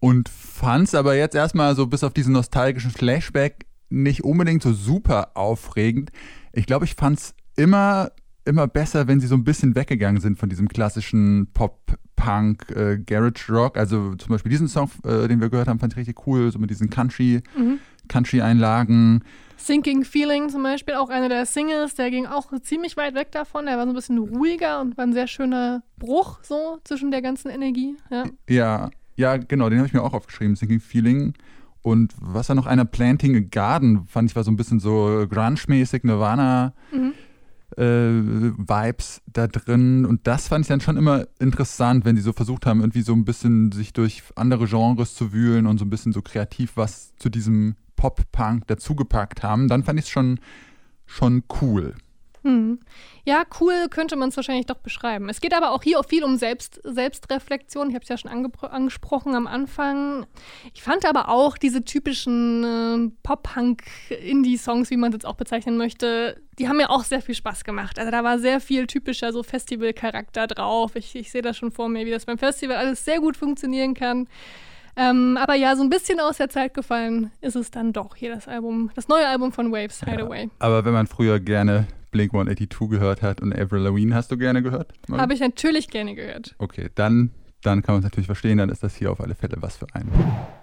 und 0.00 0.28
fand's 0.28 0.94
aber 0.94 1.16
jetzt 1.16 1.34
erstmal 1.34 1.74
so 1.74 1.86
bis 1.86 2.04
auf 2.04 2.12
diesen 2.12 2.32
nostalgischen 2.32 2.90
Flashback 2.90 3.66
nicht 3.90 4.24
unbedingt 4.24 4.62
so 4.62 4.72
super 4.72 5.32
aufregend. 5.34 6.10
Ich 6.52 6.66
glaube, 6.66 6.84
ich 6.84 6.94
fand's 6.94 7.34
immer 7.56 8.10
immer 8.48 8.66
besser, 8.66 9.06
wenn 9.06 9.20
sie 9.20 9.26
so 9.28 9.34
ein 9.36 9.44
bisschen 9.44 9.74
weggegangen 9.76 10.20
sind 10.20 10.38
von 10.38 10.48
diesem 10.48 10.68
klassischen 10.68 11.48
Pop, 11.54 11.96
Punk, 12.16 12.68
äh, 12.70 12.98
Garage 12.98 13.52
Rock. 13.52 13.76
Also 13.76 14.14
zum 14.16 14.30
Beispiel 14.30 14.50
diesen 14.50 14.66
Song, 14.68 14.90
äh, 15.04 15.28
den 15.28 15.40
wir 15.40 15.48
gehört 15.50 15.68
haben, 15.68 15.78
fand 15.78 15.92
ich 15.92 15.98
richtig 15.98 16.26
cool, 16.26 16.50
so 16.50 16.58
mit 16.58 16.70
diesen 16.70 16.90
Country, 16.90 17.42
Mhm. 17.56 17.78
Country-Einlagen. 18.08 19.22
Sinking 19.56 20.04
Feeling 20.04 20.48
zum 20.48 20.62
Beispiel, 20.62 20.94
auch 20.94 21.10
einer 21.10 21.28
der 21.28 21.44
Singles, 21.44 21.94
der 21.94 22.10
ging 22.10 22.26
auch 22.26 22.46
ziemlich 22.62 22.96
weit 22.96 23.14
weg 23.14 23.32
davon. 23.32 23.66
Der 23.66 23.76
war 23.76 23.84
so 23.84 23.90
ein 23.92 23.94
bisschen 23.94 24.18
ruhiger 24.18 24.80
und 24.80 24.96
war 24.96 25.04
ein 25.04 25.12
sehr 25.12 25.26
schöner 25.26 25.82
Bruch 25.98 26.38
so 26.42 26.78
zwischen 26.84 27.10
der 27.10 27.22
ganzen 27.22 27.50
Energie. 27.50 27.96
Ja. 28.10 28.24
Ja, 28.48 28.90
ja, 29.16 29.36
genau, 29.36 29.68
den 29.68 29.78
habe 29.78 29.86
ich 29.88 29.92
mir 29.92 30.02
auch 30.02 30.14
aufgeschrieben, 30.14 30.54
Sinking 30.56 30.80
Feeling. 30.80 31.34
Und 31.82 32.14
was 32.20 32.48
war 32.48 32.56
noch 32.56 32.66
einer, 32.66 32.84
Planting 32.84 33.36
a 33.36 33.40
Garden, 33.40 34.06
fand 34.06 34.30
ich 34.30 34.36
war 34.36 34.44
so 34.44 34.50
ein 34.50 34.56
bisschen 34.56 34.78
so 34.80 35.26
grunge-mäßig, 35.28 36.00
Nirvana. 36.04 36.72
Mhm. 36.92 37.14
Äh, 37.76 37.82
Vibes 37.82 39.20
da 39.26 39.46
drin. 39.46 40.04
Und 40.04 40.26
das 40.26 40.48
fand 40.48 40.64
ich 40.64 40.68
dann 40.68 40.80
schon 40.80 40.96
immer 40.96 41.26
interessant, 41.38 42.04
wenn 42.04 42.16
die 42.16 42.22
so 42.22 42.32
versucht 42.32 42.66
haben, 42.66 42.80
irgendwie 42.80 43.02
so 43.02 43.12
ein 43.12 43.24
bisschen 43.24 43.72
sich 43.72 43.92
durch 43.92 44.22
andere 44.36 44.66
Genres 44.66 45.14
zu 45.14 45.32
wühlen 45.32 45.66
und 45.66 45.78
so 45.78 45.84
ein 45.84 45.90
bisschen 45.90 46.12
so 46.12 46.22
kreativ 46.22 46.76
was 46.76 47.14
zu 47.16 47.28
diesem 47.28 47.76
Pop-Punk 47.96 48.66
dazugepackt 48.66 49.42
haben. 49.42 49.68
Dann 49.68 49.82
fand 49.84 49.98
ich 49.98 50.06
es 50.06 50.10
schon, 50.10 50.40
schon 51.06 51.42
cool. 51.60 51.94
Hm. 52.44 52.78
Ja, 53.24 53.42
cool 53.60 53.88
könnte 53.90 54.16
man 54.16 54.30
es 54.30 54.36
wahrscheinlich 54.36 54.66
doch 54.66 54.78
beschreiben. 54.78 55.28
Es 55.28 55.40
geht 55.40 55.54
aber 55.54 55.72
auch 55.72 55.82
hier 55.82 55.98
auch 55.98 56.04
viel 56.04 56.24
um 56.24 56.36
Selbst, 56.36 56.80
Selbstreflexion. 56.84 57.88
Ich 57.88 57.94
habe 57.94 58.02
es 58.02 58.08
ja 58.08 58.16
schon 58.16 58.30
angesprochen 58.30 59.34
am 59.34 59.46
Anfang. 59.46 60.26
Ich 60.74 60.82
fand 60.82 61.04
aber 61.04 61.28
auch 61.28 61.58
diese 61.58 61.84
typischen 61.84 62.64
äh, 62.64 63.10
Pop-Punk-Indie-Songs, 63.22 64.90
wie 64.90 64.96
man 64.96 65.10
es 65.10 65.16
jetzt 65.16 65.26
auch 65.26 65.34
bezeichnen 65.34 65.76
möchte, 65.76 66.40
die 66.58 66.68
haben 66.68 66.76
mir 66.76 66.90
auch 66.90 67.04
sehr 67.04 67.22
viel 67.22 67.34
Spaß 67.34 67.64
gemacht. 67.64 67.98
Also 67.98 68.10
da 68.10 68.24
war 68.24 68.38
sehr 68.38 68.60
viel 68.60 68.86
typischer 68.86 69.32
so 69.32 69.42
Festival-Charakter 69.42 70.46
drauf. 70.46 70.96
Ich, 70.96 71.14
ich 71.14 71.30
sehe 71.30 71.42
das 71.42 71.56
schon 71.56 71.70
vor 71.70 71.88
mir, 71.88 72.04
wie 72.04 72.10
das 72.10 72.26
beim 72.26 72.38
Festival 72.38 72.76
alles 72.76 73.04
sehr 73.04 73.20
gut 73.20 73.36
funktionieren 73.36 73.94
kann. 73.94 74.28
Ähm, 74.96 75.38
aber 75.40 75.54
ja, 75.54 75.76
so 75.76 75.82
ein 75.82 75.90
bisschen 75.90 76.18
aus 76.18 76.38
der 76.38 76.48
Zeit 76.48 76.74
gefallen 76.74 77.30
ist 77.40 77.54
es 77.54 77.70
dann 77.70 77.92
doch 77.92 78.16
hier 78.16 78.34
das 78.34 78.48
Album, 78.48 78.90
das 78.96 79.06
neue 79.06 79.28
Album 79.28 79.52
von 79.52 79.70
Waves, 79.70 80.00
Hideaway. 80.04 80.50
Aber 80.58 80.84
wenn 80.84 80.92
man 80.92 81.06
früher 81.06 81.38
gerne 81.38 81.86
Blink 82.10 82.32
182 82.32 82.90
gehört 82.90 83.22
hat 83.22 83.40
und 83.40 83.54
Avril 83.54 83.82
Lavigne 83.82 84.14
hast 84.14 84.30
du 84.30 84.38
gerne 84.38 84.62
gehört? 84.62 84.92
Habe 85.10 85.34
ich 85.34 85.40
natürlich 85.40 85.88
gerne 85.88 86.14
gehört. 86.14 86.54
Okay, 86.58 86.88
dann, 86.94 87.30
dann 87.62 87.82
kann 87.82 87.94
man 87.94 88.00
es 88.00 88.04
natürlich 88.04 88.26
verstehen, 88.26 88.58
dann 88.58 88.70
ist 88.70 88.82
das 88.82 88.96
hier 88.96 89.12
auf 89.12 89.20
alle 89.20 89.34
Fälle 89.34 89.56
was 89.60 89.76
für 89.76 89.86
einen. 89.94 90.10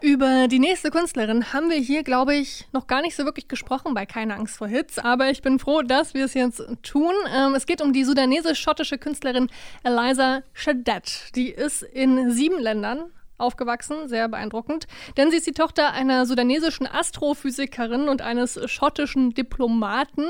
Über 0.01 0.47
die 0.47 0.59
nächste 0.59 0.91
Künstlerin 0.91 1.53
haben 1.53 1.69
wir 1.69 1.77
hier, 1.77 2.03
glaube 2.03 2.35
ich, 2.35 2.67
noch 2.73 2.87
gar 2.87 3.01
nicht 3.01 3.15
so 3.15 3.25
wirklich 3.25 3.47
gesprochen 3.47 3.93
bei 3.93 4.05
Keine 4.05 4.35
Angst 4.35 4.57
vor 4.57 4.67
Hits, 4.67 4.99
aber 4.99 5.29
ich 5.29 5.41
bin 5.41 5.59
froh, 5.59 5.81
dass 5.81 6.13
wir 6.13 6.25
es 6.25 6.33
jetzt 6.33 6.63
tun. 6.83 7.13
Ähm, 7.35 7.53
es 7.55 7.65
geht 7.65 7.81
um 7.81 7.93
die 7.93 8.03
sudanesisch-schottische 8.03 8.97
Künstlerin 8.97 9.49
Eliza 9.83 10.41
Shadet. 10.53 11.35
Die 11.35 11.49
ist 11.49 11.83
in 11.83 12.31
sieben 12.31 12.59
Ländern 12.59 13.05
aufgewachsen, 13.37 14.07
sehr 14.07 14.27
beeindruckend, 14.27 14.87
denn 15.17 15.31
sie 15.31 15.37
ist 15.37 15.47
die 15.47 15.51
Tochter 15.51 15.91
einer 15.91 16.25
sudanesischen 16.25 16.87
Astrophysikerin 16.87 18.07
und 18.07 18.21
eines 18.21 18.59
schottischen 18.69 19.33
Diplomaten. 19.33 20.25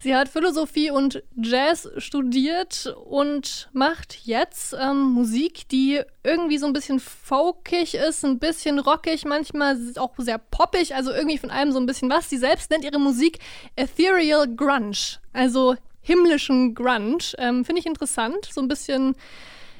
Sie 0.00 0.14
hat 0.14 0.28
Philosophie 0.28 0.90
und 0.90 1.22
Jazz 1.36 1.88
studiert 1.98 2.94
und 3.04 3.68
macht 3.72 4.20
jetzt 4.24 4.74
ähm, 4.78 5.12
Musik, 5.12 5.68
die 5.68 6.00
irgendwie 6.24 6.58
so 6.58 6.66
ein 6.66 6.72
bisschen 6.72 7.00
folkig 7.00 7.94
ist, 7.94 8.24
ein 8.24 8.38
bisschen 8.38 8.78
rockig, 8.78 9.24
manchmal 9.24 9.78
auch 9.96 10.14
sehr 10.18 10.38
poppig, 10.38 10.94
also 10.94 11.12
irgendwie 11.12 11.38
von 11.38 11.50
allem 11.50 11.72
so 11.72 11.78
ein 11.78 11.86
bisschen 11.86 12.10
was. 12.10 12.28
Sie 12.28 12.38
selbst 12.38 12.70
nennt 12.70 12.84
ihre 12.84 12.98
Musik 12.98 13.38
Ethereal 13.76 14.46
Grunge, 14.54 15.18
also 15.32 15.76
himmlischen 16.00 16.74
Grunge. 16.74 17.18
Ähm, 17.38 17.64
Finde 17.64 17.80
ich 17.80 17.86
interessant, 17.86 18.48
so 18.50 18.60
ein 18.60 18.68
bisschen 18.68 19.14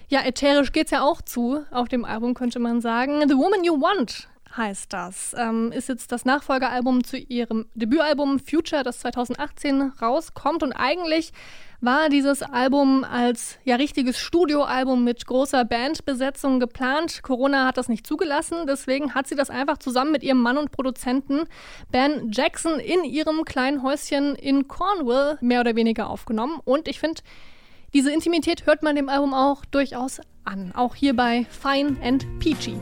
ja, 0.08 0.24
ätherisch 0.24 0.72
geht's 0.72 0.90
ja 0.90 1.02
auch 1.02 1.22
zu 1.22 1.64
auf 1.70 1.88
dem 1.88 2.04
Album, 2.04 2.34
könnte 2.34 2.58
man 2.58 2.80
sagen. 2.80 3.28
The 3.28 3.36
Woman 3.36 3.64
You 3.64 3.80
Want 3.80 4.28
heißt 4.56 4.92
das. 4.92 5.34
Ähm, 5.38 5.72
ist 5.72 5.88
jetzt 5.88 6.12
das 6.12 6.24
Nachfolgealbum 6.24 7.04
zu 7.04 7.18
ihrem 7.18 7.66
Debütalbum 7.74 8.38
Future, 8.38 8.82
das 8.82 9.00
2018 9.00 9.92
rauskommt. 10.00 10.62
Und 10.62 10.72
eigentlich 10.72 11.32
war 11.80 12.08
dieses 12.08 12.42
Album 12.42 13.04
als 13.04 13.58
ja 13.64 13.76
richtiges 13.76 14.18
Studioalbum 14.18 15.04
mit 15.04 15.26
großer 15.26 15.64
Bandbesetzung 15.64 16.58
geplant. 16.58 17.22
Corona 17.22 17.66
hat 17.66 17.76
das 17.76 17.88
nicht 17.88 18.06
zugelassen, 18.06 18.66
deswegen 18.66 19.14
hat 19.14 19.28
sie 19.28 19.36
das 19.36 19.48
einfach 19.48 19.78
zusammen 19.78 20.10
mit 20.10 20.24
ihrem 20.24 20.42
Mann 20.42 20.58
und 20.58 20.72
Produzenten 20.72 21.44
Ben 21.92 22.32
Jackson 22.32 22.80
in 22.80 23.04
ihrem 23.04 23.44
kleinen 23.44 23.82
Häuschen 23.82 24.34
in 24.34 24.66
Cornwall 24.66 25.38
mehr 25.40 25.60
oder 25.60 25.76
weniger 25.76 26.10
aufgenommen. 26.10 26.60
Und 26.64 26.88
ich 26.88 26.98
finde, 26.98 27.22
diese 27.94 28.12
Intimität 28.12 28.66
hört 28.66 28.82
man 28.82 28.96
dem 28.96 29.08
Album 29.08 29.32
auch 29.32 29.64
durchaus 29.64 30.20
an, 30.44 30.72
auch 30.74 30.94
hier 30.94 31.16
bei 31.16 31.46
Fine 31.50 31.96
and 32.02 32.26
Peachy. 32.38 32.76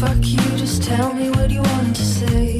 Fuck 0.00 0.24
you, 0.24 0.40
just 0.56 0.82
tell 0.82 1.12
me 1.14 1.30
what 1.30 1.50
you 1.50 1.62
want 1.62 1.94
to 1.96 2.02
say. 2.02 2.58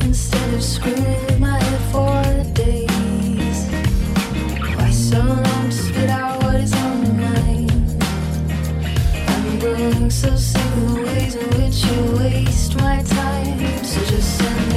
Instead 0.00 0.54
of 0.54 0.62
screaming 0.62 1.26
with 1.26 1.38
my 1.38 1.58
head 1.58 1.80
for 1.92 2.22
days. 2.54 3.68
Why 4.76 4.90
so 4.90 5.18
long 5.18 5.70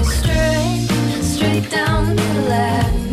straight, 0.04 0.88
straight 1.24 1.70
down 1.70 2.16
the 2.16 2.24
middle 2.24 3.11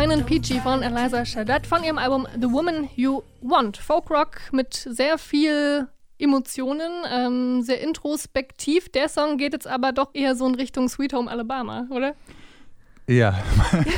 And 0.00 0.26
Peachy 0.26 0.58
von 0.60 0.82
Eliza 0.82 1.26
Shadat 1.26 1.66
von 1.66 1.84
ihrem 1.84 1.98
Album 1.98 2.26
The 2.34 2.50
Woman 2.50 2.88
You 2.96 3.20
Want. 3.42 3.76
Folkrock 3.76 4.40
mit 4.50 4.72
sehr 4.72 5.18
viel 5.18 5.88
Emotionen, 6.18 6.90
ähm, 7.12 7.60
sehr 7.60 7.82
introspektiv. 7.82 8.88
Der 8.88 9.10
Song 9.10 9.36
geht 9.36 9.52
jetzt 9.52 9.66
aber 9.66 9.92
doch 9.92 10.08
eher 10.14 10.34
so 10.36 10.46
in 10.46 10.54
Richtung 10.54 10.88
Sweet 10.88 11.12
Home 11.12 11.30
Alabama, 11.30 11.86
oder? 11.90 12.14
Ja, 13.10 13.34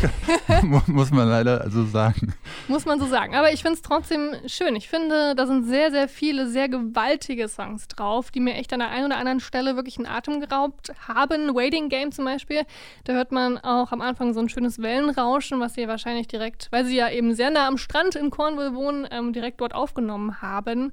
mu- 0.63 0.81
muss 0.87 1.11
man 1.11 1.29
leider 1.29 1.69
so 1.69 1.85
sagen. 1.85 2.33
Muss 2.67 2.87
man 2.87 2.99
so 2.99 3.05
sagen. 3.05 3.35
Aber 3.35 3.53
ich 3.53 3.61
finde 3.61 3.75
es 3.75 3.83
trotzdem 3.83 4.31
schön. 4.47 4.75
Ich 4.75 4.89
finde, 4.89 5.35
da 5.35 5.47
sind 5.47 5.65
sehr, 5.65 5.91
sehr 5.91 6.09
viele, 6.09 6.47
sehr 6.49 6.71
gewaltige 6.71 7.47
Songs 7.49 7.89
drauf, 7.89 8.31
die 8.31 8.41
mir 8.41 8.55
echt 8.55 8.73
an 8.73 8.79
der 8.79 8.89
einen 8.89 9.05
oder 9.05 9.19
anderen 9.19 9.41
Stelle 9.41 9.77
wirklich 9.77 9.99
einen 9.99 10.07
Atem 10.07 10.41
geraubt 10.41 10.93
haben. 11.07 11.55
Waiting 11.55 11.91
Game 11.91 12.11
zum 12.11 12.25
Beispiel, 12.25 12.63
da 13.05 13.13
hört 13.13 13.33
man 13.33 13.59
auch 13.59 13.93
am 13.93 14.01
Anfang 14.01 14.33
so 14.33 14.41
ein 14.41 14.49
schönes 14.49 14.81
Wellenrauschen, 14.81 15.61
was 15.61 15.75
sie 15.75 15.87
wahrscheinlich 15.89 16.27
direkt, 16.29 16.69
weil 16.71 16.87
sie 16.87 16.97
ja 16.97 17.11
eben 17.11 17.35
sehr 17.35 17.51
nah 17.51 17.69
am 17.69 17.77
Strand 17.77 18.15
in 18.15 18.31
Cornwall 18.31 18.75
wohnen, 18.75 19.07
ähm, 19.11 19.35
direkt 19.35 19.61
dort 19.61 19.75
aufgenommen 19.75 20.41
haben. 20.41 20.91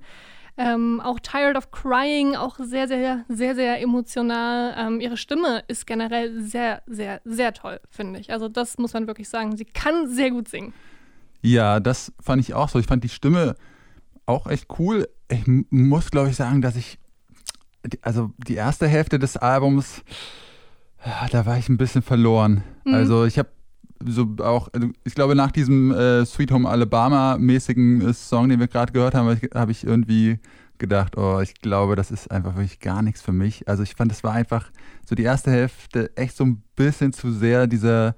Ähm, 0.61 0.99
auch 0.99 1.21
Tired 1.21 1.55
of 1.55 1.71
Crying, 1.71 2.35
auch 2.35 2.59
sehr, 2.59 2.89
sehr, 2.89 3.23
sehr, 3.29 3.55
sehr 3.55 3.81
emotional. 3.81 4.75
Ähm, 4.77 4.99
ihre 4.99 5.15
Stimme 5.15 5.63
ist 5.69 5.87
generell 5.87 6.41
sehr, 6.41 6.81
sehr, 6.85 7.21
sehr 7.23 7.53
toll, 7.53 7.79
finde 7.89 8.19
ich. 8.19 8.33
Also 8.33 8.49
das 8.49 8.77
muss 8.77 8.91
man 8.91 9.07
wirklich 9.07 9.29
sagen. 9.29 9.55
Sie 9.55 9.63
kann 9.63 10.09
sehr 10.09 10.31
gut 10.31 10.49
singen. 10.49 10.73
Ja, 11.41 11.79
das 11.79 12.11
fand 12.21 12.41
ich 12.41 12.53
auch 12.53 12.67
so. 12.67 12.77
Ich 12.77 12.87
fand 12.87 13.05
die 13.05 13.09
Stimme 13.09 13.55
auch 14.25 14.47
echt 14.47 14.67
cool. 14.79 15.07
Ich 15.29 15.43
muss, 15.47 16.11
glaube 16.11 16.29
ich, 16.29 16.35
sagen, 16.35 16.61
dass 16.61 16.75
ich, 16.75 16.99
also 18.01 18.31
die 18.45 18.55
erste 18.55 18.85
Hälfte 18.85 19.17
des 19.17 19.37
Albums, 19.37 20.03
ja, 21.05 21.25
da 21.31 21.45
war 21.45 21.57
ich 21.57 21.69
ein 21.69 21.77
bisschen 21.77 22.01
verloren. 22.01 22.65
Mhm. 22.83 22.95
Also 22.95 23.23
ich 23.23 23.39
habe 23.39 23.47
so 24.06 24.36
auch, 24.39 24.70
also 24.74 24.89
ich 25.03 25.15
glaube, 25.15 25.36
nach 25.36 25.51
diesem 25.51 25.91
äh, 25.91 26.25
Sweet 26.25 26.51
Home 26.51 26.70
Alabama-mäßigen 26.70 28.10
äh, 28.10 28.13
Song, 28.13 28.50
den 28.50 28.60
wir 28.60 28.68
gerade 28.68 28.94
gehört 28.94 29.15
haben, 29.15 29.39
habe 29.53 29.72
ich, 29.72 29.84
irgendwie 29.84 30.39
gedacht, 30.77 31.18
oh, 31.18 31.39
ich 31.41 31.56
glaube, 31.56 31.96
das 31.96 32.10
ist 32.10 32.32
einfach 32.32 32.56
wirklich 32.56 32.79
gar 32.79 33.01
nichts 33.01 33.22
für 33.22 33.34
mich. 33.34 33.68
Also 33.68 33.84
ich 33.84 33.96
fand, 33.96 34.12
es 34.12 34.24
war 34.24 34.34
einfach 34.34 34.72
so 35.06 35.13
die 35.13 35.24
erste 35.24 35.51
Hälfte 35.51 36.15
echt 36.15 36.38
so 36.38 36.46
ein 36.46 36.63
bisschen 36.75 37.12
zu 37.12 37.32
sehr 37.32 37.68
dieser, 37.68 38.15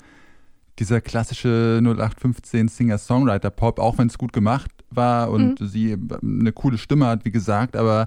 dieser 0.78 1.02
klassische 1.02 1.80
0815 1.82 2.68
Singer-Songwriter-Pop, 2.68 3.80
auch 3.80 3.98
wenn 3.98 4.08
es 4.08 4.18
gut 4.20 4.34
gemacht 4.34 4.72
war 4.92 5.32
und 5.32 5.60
mhm. 5.60 5.68
sie 5.68 5.98
eine 6.22 6.52
coole 6.52 6.78
Stimme 6.78 7.08
hat, 7.08 7.26
wie 7.26 7.32
gesagt, 7.32 7.76
aber 7.76 8.06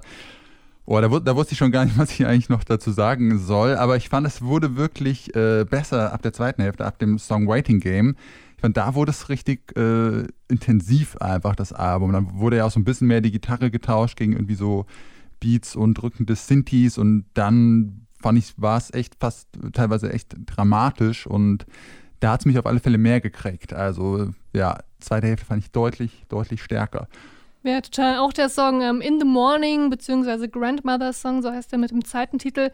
oh, 0.85 0.99
da, 0.99 1.07
da, 1.19 1.35
wusste 1.35 1.53
ich 1.53 1.57
schon 1.57 1.71
gar 1.71 1.85
nicht, 1.85 1.97
was 1.97 2.11
ich 2.11 2.25
eigentlich 2.25 2.49
noch 2.49 2.63
dazu 2.63 2.91
sagen 2.91 3.37
soll. 3.39 3.75
Aber 3.75 3.97
ich 3.97 4.09
fand, 4.09 4.25
es 4.27 4.41
wurde 4.41 4.75
wirklich 4.75 5.35
äh, 5.35 5.65
besser 5.69 6.13
ab 6.13 6.21
der 6.21 6.33
zweiten 6.33 6.61
Hälfte, 6.61 6.85
ab 6.85 6.99
dem 6.99 7.19
Songwriting 7.19 7.79
Game 7.79 8.15
ich 8.55 8.61
fand, 8.61 8.77
da 8.77 8.95
wurde 8.95 9.11
es 9.11 9.29
richtig 9.29 9.75
äh, 9.77 10.25
intensiv 10.47 11.17
einfach, 11.17 11.55
das 11.55 11.73
Album. 11.73 12.13
Dann 12.13 12.39
wurde 12.39 12.57
ja 12.57 12.65
auch 12.65 12.71
so 12.71 12.79
ein 12.79 12.85
bisschen 12.85 13.07
mehr 13.07 13.21
die 13.21 13.31
Gitarre 13.31 13.69
getauscht 13.69 14.17
gegen 14.17 14.33
irgendwie 14.33 14.55
so 14.55 14.85
Beats 15.39 15.75
und 15.75 15.95
drückende 15.95 16.35
Synthes 16.35 16.97
und 16.97 17.25
dann 17.33 18.07
fand 18.21 18.39
ich, 18.39 18.53
war 18.57 18.77
es 18.77 18.93
echt 18.93 19.15
fast 19.19 19.49
teilweise 19.73 20.11
echt 20.11 20.35
dramatisch 20.45 21.27
und 21.27 21.65
da 22.21 22.31
hat 22.31 22.41
es 22.41 22.45
mich 22.45 22.57
auf 22.57 22.65
alle 22.65 22.79
Fälle 22.79 22.97
mehr 22.97 23.19
gekriegt. 23.19 23.73
Also 23.73 24.29
ja, 24.53 24.79
zweite 24.99 25.27
Hälfte 25.27 25.45
fand 25.45 25.61
ich 25.61 25.71
deutlich, 25.71 26.23
deutlich 26.29 26.63
stärker. 26.63 27.07
Ja, 27.65 27.81
total. 27.81 28.19
Auch 28.19 28.31
der 28.31 28.49
Song 28.49 28.81
ähm, 28.81 29.01
In 29.01 29.19
the 29.19 29.25
Morning, 29.25 29.89
beziehungsweise 29.89 30.47
Grandmother's 30.47 31.19
Song, 31.19 31.41
so 31.41 31.51
heißt 31.51 31.73
er 31.73 31.79
mit 31.79 31.89
dem 31.89 32.05
zweiten 32.05 32.37
Titel, 32.37 32.69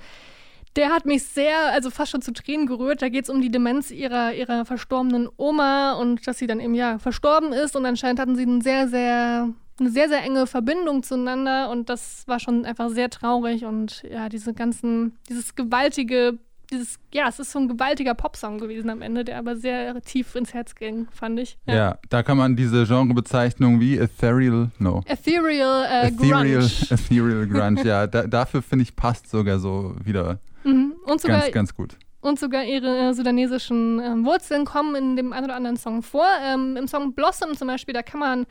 der 0.75 0.89
hat 0.89 1.05
mich 1.05 1.24
sehr, 1.24 1.71
also 1.71 1.89
fast 1.89 2.12
schon 2.12 2.21
zu 2.21 2.33
Tränen 2.33 2.65
gerührt. 2.65 3.01
Da 3.01 3.07
geht 3.07 3.24
es 3.24 3.29
um 3.29 3.41
die 3.41 3.50
Demenz 3.50 3.89
ihrer, 3.89 4.33
ihrer 4.33 4.65
verstorbenen 4.65 5.29
Oma 5.38 5.93
und 5.93 6.27
dass 6.27 6.39
sie 6.39 6.48
dann 6.48 6.60
eben 6.60 6.75
ja 6.75 7.00
verstorben 7.00 7.53
ist. 7.53 7.77
Und 7.77 7.86
anscheinend 7.86 8.19
hatten 8.19 8.36
sie 8.36 8.43
eine 8.43 8.62
sehr, 8.62 8.89
sehr, 8.89 9.50
eine 9.79 9.89
sehr, 9.89 10.10
sehr 10.10 10.24
enge 10.24 10.45
Verbindung 10.45 11.03
zueinander. 11.03 11.69
Und 11.69 11.88
das 11.88 12.27
war 12.27 12.41
schon 12.41 12.65
einfach 12.65 12.89
sehr 12.89 13.10
traurig. 13.10 13.63
Und 13.63 14.03
ja, 14.03 14.27
diese 14.27 14.53
ganzen, 14.53 15.17
dieses 15.29 15.55
gewaltige, 15.55 16.38
dieses, 16.71 16.99
ja, 17.13 17.27
es 17.27 17.39
ist 17.39 17.51
so 17.51 17.59
ein 17.59 17.67
gewaltiger 17.67 18.13
Popsong 18.13 18.59
gewesen 18.59 18.89
am 18.89 19.01
Ende, 19.01 19.23
der 19.23 19.37
aber 19.37 19.55
sehr 19.55 20.01
tief 20.01 20.35
ins 20.35 20.53
Herz 20.53 20.75
ging, 20.75 21.07
fand 21.11 21.39
ich. 21.39 21.57
Ja, 21.65 21.75
ja 21.75 21.99
da 22.09 22.23
kann 22.23 22.37
man 22.37 22.55
diese 22.55 22.85
Genrebezeichnung 22.85 23.79
wie 23.79 23.97
Ethereal, 23.97 24.71
no. 24.79 25.03
Ethereal, 25.05 25.85
äh, 25.85 26.07
Ethereal 26.07 26.43
Grunge. 26.43 26.71
Ethereal 26.89 27.47
Grunge, 27.47 27.83
ja. 27.83 28.07
Da, 28.11 28.27
dafür 28.27 28.61
finde 28.61 28.83
ich 28.83 28.95
passt 28.95 29.29
sogar 29.29 29.59
so 29.59 29.95
wieder 30.03 30.39
Mhm. 30.63 30.95
Und 31.05 31.21
sogar, 31.21 31.41
ganz, 31.41 31.53
ganz 31.53 31.75
gut. 31.75 31.97
Und 32.21 32.39
sogar 32.39 32.63
ihre 32.63 33.09
äh, 33.09 33.13
sudanesischen 33.13 33.99
äh, 33.99 34.25
Wurzeln 34.25 34.65
kommen 34.65 34.95
in 34.95 35.15
dem 35.15 35.33
einen 35.33 35.45
oder 35.45 35.55
anderen 35.55 35.77
Song 35.77 36.03
vor. 36.03 36.27
Ähm, 36.43 36.77
Im 36.77 36.87
Song 36.87 37.13
Blossom 37.13 37.55
zum 37.55 37.67
Beispiel, 37.67 37.93
da 37.93 38.03
kann 38.03 38.19
man 38.19 38.45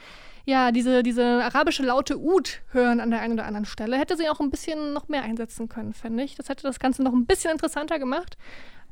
ja 0.44 0.73
diese, 0.73 1.02
diese 1.02 1.44
arabische 1.44 1.82
laute 1.82 2.18
Ud 2.18 2.61
hören 2.73 3.00
an 3.00 3.11
der 3.11 3.20
einen 3.20 3.35
oder 3.35 3.47
anderen 3.47 3.66
Stelle. 3.66 3.99
Hätte 3.99 4.16
sie 4.16 4.28
auch 4.28 4.40
ein 4.40 4.50
bisschen 4.50 4.92
noch 4.92 5.09
mehr 5.09 5.23
einsetzen 5.23 5.68
können, 5.68 5.92
finde 5.94 6.23
ich. 6.25 6.35
Das 6.35 6.49
hätte 6.49 6.62
das 6.62 6.78
Ganze 6.78 7.02
noch 7.02 7.12
ein 7.12 7.26
bisschen 7.26 7.52
interessanter 7.52 7.99
gemacht. 7.99 8.37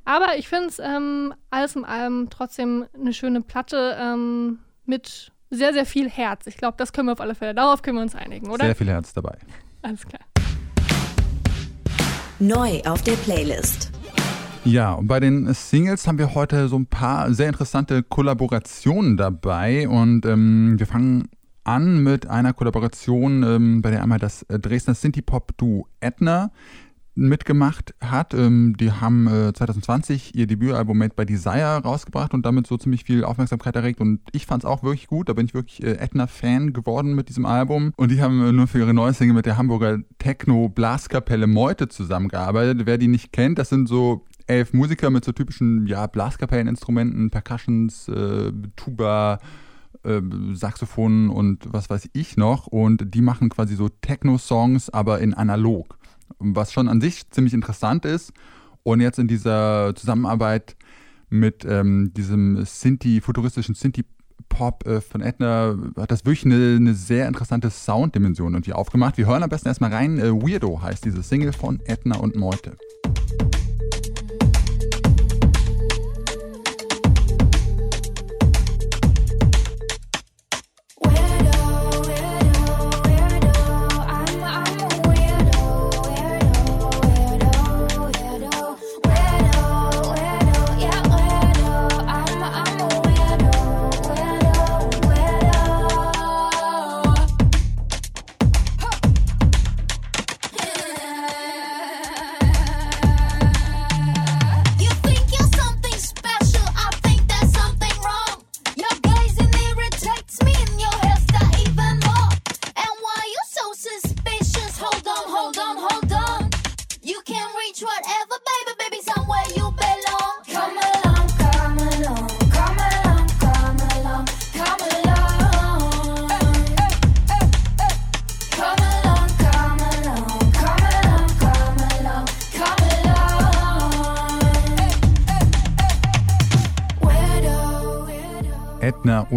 Aber 0.05 0.39
ich 0.39 0.49
finde 0.49 0.69
es 0.69 0.79
ähm, 0.79 1.35
alles 1.51 1.77
in 1.77 1.85
allem 1.85 2.31
trotzdem 2.31 2.87
eine 2.95 3.13
schöne 3.13 3.43
Platte 3.43 3.97
ähm, 4.01 4.59
mit 4.87 5.33
sehr, 5.51 5.73
sehr 5.73 5.87
viel 5.87 6.09
Herz. 6.09 6.47
Ich 6.47 6.57
glaube, 6.57 6.77
das 6.79 6.93
können 6.93 7.09
wir 7.09 7.13
auf 7.13 7.21
alle 7.21 7.35
Fälle. 7.35 7.55
Darauf 7.55 7.83
können 7.83 7.99
wir 7.99 8.03
uns 8.03 8.15
einigen, 8.15 8.49
oder? 8.51 8.65
Sehr 8.65 8.77
viel 8.77 8.89
Herz 8.89 9.13
dabei. 9.13 9.37
Alles 9.83 10.07
klar. 10.07 10.21
Neu 12.39 12.81
auf 12.87 13.03
der 13.03 13.13
Playlist. 13.13 13.91
Ja, 14.65 14.93
und 14.93 15.09
bei 15.09 15.19
den 15.19 15.53
Singles 15.55 16.07
haben 16.07 16.19
wir 16.19 16.35
heute 16.35 16.69
so 16.69 16.79
ein 16.79 16.87
paar 16.87 17.33
sehr 17.33 17.49
interessante 17.49 18.03
Kollaborationen 18.03 19.17
dabei 19.17 19.89
und 19.89 20.27
ähm, 20.27 20.79
wir 20.79 20.87
fangen 20.87 21.29
an 21.69 22.03
mit 22.03 22.27
einer 22.27 22.55
Kollaboration, 22.55 23.43
ähm, 23.43 23.83
bei 23.83 23.91
der 23.91 24.03
einmal 24.03 24.19
das 24.19 24.43
äh, 24.45 24.59
Dresdner 24.59 24.95
Synthie-Pop-Duo 24.95 25.87
Edna 26.01 26.51
mitgemacht 27.15 27.95
hat. 28.01 28.33
Ähm, 28.33 28.75
die 28.79 28.91
haben 28.91 29.27
äh, 29.27 29.53
2020 29.53 30.35
ihr 30.35 30.47
Debütalbum 30.47 30.97
Made 30.97 31.15
by 31.15 31.27
Desire 31.27 31.83
rausgebracht 31.85 32.33
und 32.33 32.47
damit 32.47 32.67
so 32.67 32.79
ziemlich 32.79 33.05
viel 33.05 33.23
Aufmerksamkeit 33.23 33.77
erregt. 33.77 34.01
Und 34.01 34.21
ich 34.33 34.47
fand 34.47 34.65
es 34.65 34.71
auch 34.71 34.83
wirklich 34.83 35.09
gut. 35.09 35.29
Da 35.29 35.35
bin 35.35 35.45
ich 35.45 35.53
wirklich 35.53 35.83
äh, 35.83 35.99
Edna-Fan 35.99 36.73
geworden 36.73 37.15
mit 37.15 37.29
diesem 37.29 37.45
Album. 37.45 37.93
Und 37.97 38.13
die 38.13 38.23
haben 38.23 38.47
äh, 38.47 38.53
nur 38.53 38.67
für 38.67 38.79
ihre 38.79 38.95
neue 38.95 39.13
Single 39.13 39.35
mit 39.35 39.45
der 39.45 39.59
Hamburger 39.59 39.99
Techno-Blaskapelle 40.19 41.47
Meute 41.47 41.89
zusammengearbeitet. 41.89 42.87
Wer 42.87 42.97
die 42.97 43.09
nicht 43.09 43.33
kennt, 43.33 43.59
das 43.59 43.69
sind 43.69 43.89
so 43.89 44.25
elf 44.47 44.73
Musiker 44.73 45.11
mit 45.11 45.25
so 45.25 45.33
typischen 45.33 45.87
ja, 45.87 46.07
Blaskapelleninstrumenten, 46.07 47.31
Percussions, 47.31 48.09
äh, 48.09 48.53
Tuba, 48.77 49.41
äh, 50.05 50.21
Saxophonen 50.53 51.31
und 51.31 51.73
was 51.73 51.91
weiß 51.91 52.09
ich 52.13 52.37
noch. 52.37 52.67
Und 52.67 53.15
die 53.15 53.23
machen 53.23 53.49
quasi 53.49 53.75
so 53.75 53.89
Techno-Songs, 53.89 54.91
aber 54.91 55.21
in 55.21 55.35
analog 55.35 55.99
was 56.39 56.73
schon 56.73 56.89
an 56.89 57.01
sich 57.01 57.31
ziemlich 57.31 57.55
interessant 57.55 58.05
ist. 58.05 58.33
Und 58.83 59.01
jetzt 59.01 59.19
in 59.19 59.29
dieser 59.29 59.95
Zusammenarbeit 59.95 60.77
mit 61.29 61.65
ähm, 61.69 62.13
diesem 62.15 62.65
Sinti, 62.65 63.21
futuristischen 63.21 63.75
Sinti-Pop 63.75 64.87
äh, 64.87 65.01
von 65.01 65.21
Edna 65.21 65.77
hat 65.97 66.11
das 66.11 66.25
wirklich 66.25 66.47
eine, 66.47 66.77
eine 66.77 66.95
sehr 66.95 67.29
interessante 67.29 67.71
Sounddimension 67.71 68.55
irgendwie 68.55 68.73
aufgemacht. 68.73 69.19
Wir 69.19 69.27
hören 69.27 69.43
am 69.43 69.51
besten 69.51 69.69
erstmal 69.69 69.93
rein. 69.93 70.19
Äh, 70.19 70.33
Weirdo 70.33 70.81
heißt 70.81 71.05
diese 71.05 71.23
Single 71.23 71.53
von 71.53 71.81
Edna 71.85 72.17
und 72.19 72.37
Meute. 72.37 72.77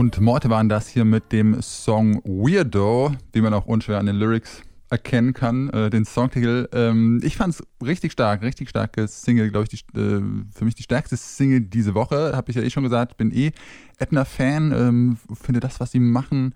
Und 0.02 0.20
Morte 0.20 0.50
waren 0.50 0.68
das 0.68 0.88
hier 0.88 1.06
mit 1.06 1.32
dem 1.32 1.62
Song 1.62 2.24
Weirdo, 2.24 3.12
wie 3.34 3.42
man 3.42 3.54
auch 3.54 3.68
unschwer 3.68 4.00
an 4.00 4.08
den 4.08 4.16
Lyrics 4.16 4.64
erkennen 4.90 5.34
kann, 5.34 5.70
äh, 5.70 5.92
den 5.92 6.06
Songtitel. 6.06 6.68
Ähm, 6.74 7.22
ich 7.24 7.38
fand 7.38 7.54
es 7.54 7.64
richtig 7.86 8.12
stark, 8.12 8.42
richtig 8.42 8.68
starkes 8.68 9.22
Single, 9.22 9.52
glaube 9.52 9.68
ich, 9.70 9.86
die, 9.86 10.00
äh, 10.00 10.24
für 10.56 10.66
mich 10.66 10.74
die 10.74 10.82
stärkste 10.82 11.18
Single 11.18 11.62
diese 11.62 11.94
Woche. 11.94 12.36
Habe 12.36 12.50
ich 12.50 12.58
ja 12.58 12.64
eh 12.64 12.72
schon 12.72 12.82
gesagt, 12.82 13.18
bin 13.18 13.32
eh 13.32 13.52
Edna-Fan, 14.00 14.72
ähm, 14.72 15.18
finde 15.40 15.60
das, 15.60 15.80
was 15.80 15.92
sie 15.92 16.00
machen, 16.00 16.56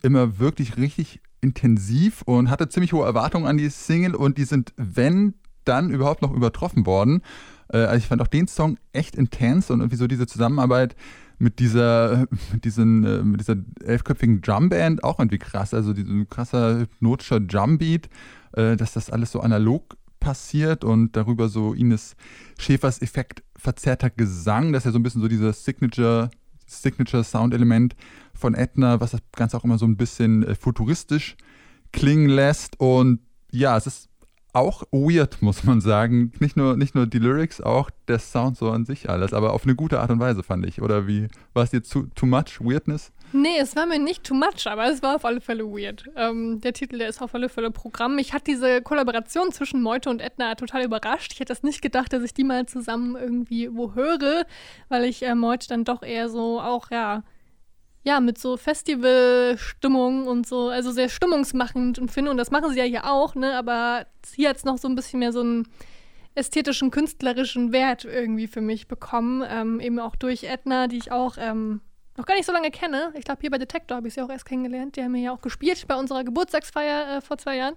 immer 0.00 0.38
wirklich 0.38 0.78
richtig 0.78 1.20
intensiv 1.42 2.22
und 2.22 2.48
hatte 2.48 2.70
ziemlich 2.70 2.94
hohe 2.94 3.04
Erwartungen 3.04 3.44
an 3.44 3.58
die 3.58 3.68
Single 3.68 4.14
und 4.14 4.38
die 4.38 4.44
sind, 4.44 4.72
wenn, 4.78 5.34
dann 5.66 5.90
überhaupt 5.90 6.22
noch 6.22 6.32
übertroffen 6.32 6.86
worden. 6.86 7.20
Äh, 7.68 7.76
also 7.76 7.98
ich 7.98 8.06
fand 8.06 8.22
auch 8.22 8.26
den 8.26 8.48
Song 8.48 8.78
echt 8.94 9.16
intens 9.16 9.70
und 9.70 9.80
irgendwie 9.80 9.96
so 9.96 10.06
diese 10.06 10.26
Zusammenarbeit 10.26 10.96
mit 11.38 11.58
dieser, 11.58 12.26
mit 12.52 12.64
diesen, 12.64 13.04
äh, 13.04 13.22
mit 13.22 13.40
dieser 13.40 13.56
elfköpfigen 13.84 14.40
Drumband 14.40 15.04
auch 15.04 15.18
irgendwie 15.18 15.38
krass. 15.38 15.74
Also 15.74 15.92
ein 15.92 16.28
krasser 16.28 16.80
hypnotischer 16.80 17.40
Drumbeat, 17.40 18.08
äh, 18.52 18.76
dass 18.76 18.92
das 18.92 19.10
alles 19.10 19.32
so 19.32 19.40
analog 19.40 19.96
passiert 20.20 20.82
und 20.82 21.14
darüber 21.14 21.48
so 21.48 21.72
Ines 21.72 22.16
Schäfers 22.58 23.00
Effekt 23.02 23.42
verzerrter 23.56 24.10
Gesang, 24.10 24.72
das 24.72 24.80
ist 24.80 24.86
ja 24.86 24.92
so 24.92 24.98
ein 24.98 25.02
bisschen 25.02 25.22
so 25.22 25.28
dieser 25.28 25.52
Signature, 25.52 26.30
Signature 26.66 27.22
Sound-Element 27.22 27.94
von 28.34 28.54
Edna, 28.54 29.00
was 29.00 29.12
das 29.12 29.20
Ganze 29.32 29.56
auch 29.56 29.64
immer 29.64 29.78
so 29.78 29.86
ein 29.86 29.96
bisschen 29.96 30.42
äh, 30.42 30.54
futuristisch 30.54 31.36
klingen 31.92 32.28
lässt. 32.28 32.80
Und 32.80 33.20
ja, 33.52 33.76
es 33.76 33.86
ist 33.86 34.08
auch 34.56 34.84
weird, 34.90 35.42
muss 35.42 35.64
man 35.64 35.80
sagen. 35.80 36.32
Nicht 36.40 36.56
nur, 36.56 36.76
nicht 36.76 36.94
nur 36.94 37.06
die 37.06 37.18
Lyrics, 37.18 37.60
auch 37.60 37.90
der 38.08 38.18
Sound 38.18 38.56
so 38.56 38.70
an 38.70 38.86
sich 38.86 39.10
alles, 39.10 39.34
aber 39.34 39.52
auf 39.52 39.64
eine 39.64 39.74
gute 39.74 40.00
Art 40.00 40.10
und 40.10 40.18
Weise, 40.18 40.42
fand 40.42 40.66
ich. 40.66 40.80
Oder 40.80 41.06
wie, 41.06 41.28
war 41.52 41.64
es 41.64 41.70
dir 41.70 41.82
too, 41.82 42.04
too 42.14 42.26
much 42.26 42.60
Weirdness? 42.60 43.12
Nee, 43.32 43.58
es 43.60 43.76
war 43.76 43.86
mir 43.86 43.98
nicht 43.98 44.24
too 44.24 44.34
much, 44.34 44.66
aber 44.66 44.90
es 44.90 45.02
war 45.02 45.16
auf 45.16 45.24
alle 45.24 45.40
Fälle 45.40 45.64
weird. 45.64 46.04
Ähm, 46.16 46.60
der 46.60 46.72
Titel, 46.72 46.98
der 46.98 47.08
ist 47.08 47.20
auf 47.20 47.34
alle 47.34 47.48
Fälle 47.48 47.70
Programm. 47.70 48.16
Mich 48.16 48.32
hat 48.32 48.46
diese 48.46 48.80
Kollaboration 48.80 49.52
zwischen 49.52 49.82
Meute 49.82 50.08
und 50.08 50.20
Edna 50.20 50.54
total 50.54 50.84
überrascht. 50.84 51.32
Ich 51.32 51.40
hätte 51.40 51.52
das 51.52 51.62
nicht 51.62 51.82
gedacht, 51.82 52.12
dass 52.12 52.22
ich 52.22 52.32
die 52.32 52.44
mal 52.44 52.66
zusammen 52.66 53.16
irgendwie 53.16 53.68
wo 53.74 53.94
höre, 53.94 54.46
weil 54.88 55.04
ich 55.04 55.22
äh, 55.22 55.34
Meute 55.34 55.68
dann 55.68 55.84
doch 55.84 56.02
eher 56.02 56.28
so 56.28 56.60
auch, 56.60 56.90
ja, 56.90 57.24
ja, 58.06 58.20
mit 58.20 58.38
so 58.38 58.56
Festivalstimmung 58.56 60.28
und 60.28 60.46
so, 60.46 60.68
also 60.68 60.92
sehr 60.92 61.08
stimmungsmachend 61.08 61.98
und 61.98 62.08
finde, 62.08 62.30
und 62.30 62.36
das 62.36 62.52
machen 62.52 62.70
sie 62.70 62.78
ja 62.78 62.84
hier 62.84 63.10
auch, 63.10 63.34
ne, 63.34 63.58
aber 63.58 64.06
hier 64.32 64.48
hat 64.48 64.58
es 64.58 64.64
noch 64.64 64.78
so 64.78 64.86
ein 64.86 64.94
bisschen 64.94 65.18
mehr 65.18 65.32
so 65.32 65.40
einen 65.40 65.66
ästhetischen, 66.36 66.92
künstlerischen 66.92 67.72
Wert 67.72 68.04
irgendwie 68.04 68.46
für 68.46 68.60
mich 68.60 68.86
bekommen, 68.86 69.42
ähm, 69.48 69.80
eben 69.80 69.98
auch 69.98 70.14
durch 70.14 70.44
Edna, 70.44 70.86
die 70.86 70.98
ich 70.98 71.10
auch 71.10 71.36
ähm, 71.36 71.80
noch 72.16 72.26
gar 72.26 72.36
nicht 72.36 72.46
so 72.46 72.52
lange 72.52 72.70
kenne. 72.70 73.12
Ich 73.14 73.24
glaube, 73.24 73.40
hier 73.40 73.50
bei 73.50 73.58
Detector 73.58 73.96
habe 73.96 74.06
ich 74.06 74.14
sie 74.14 74.22
auch 74.22 74.30
erst 74.30 74.46
kennengelernt. 74.46 74.96
Die 74.96 75.02
haben 75.02 75.12
mir 75.12 75.22
ja 75.22 75.32
auch 75.32 75.40
gespielt 75.40 75.84
bei 75.88 75.96
unserer 75.96 76.22
Geburtstagsfeier 76.22 77.16
äh, 77.16 77.20
vor 77.20 77.38
zwei 77.38 77.56
Jahren. 77.56 77.74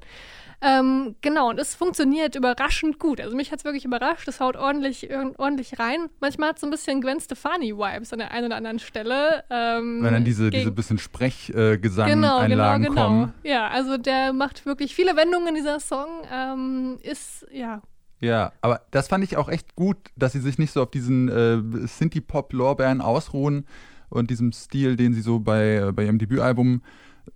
Ähm, 0.61 1.15
genau, 1.21 1.49
und 1.49 1.59
es 1.59 1.73
funktioniert 1.75 2.35
überraschend 2.35 2.99
gut. 2.99 3.21
Also 3.21 3.35
mich 3.35 3.51
hat 3.51 3.59
es 3.59 3.65
wirklich 3.65 3.85
überrascht. 3.85 4.27
Es 4.27 4.39
haut 4.39 4.57
ordentlich, 4.57 5.09
ordentlich 5.37 5.79
rein. 5.79 6.09
Manchmal 6.19 6.49
hat 6.49 6.55
es 6.57 6.61
so 6.61 6.67
ein 6.67 6.71
bisschen 6.71 7.01
Gwen 7.01 7.19
Stefani-Vibes 7.19 8.11
an 8.11 8.19
der 8.19 8.31
einen 8.31 8.47
oder 8.47 8.57
anderen 8.57 8.79
Stelle. 8.79 9.43
Ähm, 9.49 10.03
Wenn 10.03 10.13
dann 10.13 10.25
diese, 10.25 10.49
diese 10.49 10.71
bisschen 10.71 10.97
Sprechgesang-Einlagen 10.97 12.83
genau, 12.83 12.89
genau, 12.89 12.89
genau. 12.89 13.07
kommen. 13.07 13.33
Ja, 13.43 13.69
also 13.69 13.97
der 13.97 14.33
macht 14.33 14.65
wirklich 14.65 14.95
viele 14.95 15.15
Wendungen, 15.15 15.55
dieser 15.55 15.79
Song. 15.79 16.07
Ähm, 16.31 16.97
ist, 17.03 17.45
ja, 17.51 17.81
Ja, 18.19 18.51
aber 18.61 18.81
das 18.91 19.07
fand 19.07 19.23
ich 19.23 19.37
auch 19.37 19.47
echt 19.47 19.75
gut, 19.75 19.97
dass 20.17 20.33
sie 20.33 20.41
sich 20.41 20.57
nicht 20.57 20.73
so 20.73 20.81
auf 20.83 20.91
diesen 20.91 21.29
äh, 21.29 21.87
Synthie-Pop-Lorbeeren 21.87 22.99
ausruhen 22.99 23.65
und 24.09 24.29
diesem 24.29 24.51
Stil, 24.51 24.97
den 24.97 25.13
sie 25.13 25.21
so 25.21 25.39
bei, 25.39 25.91
bei 25.93 26.03
ihrem 26.03 26.19
Debütalbum 26.19 26.81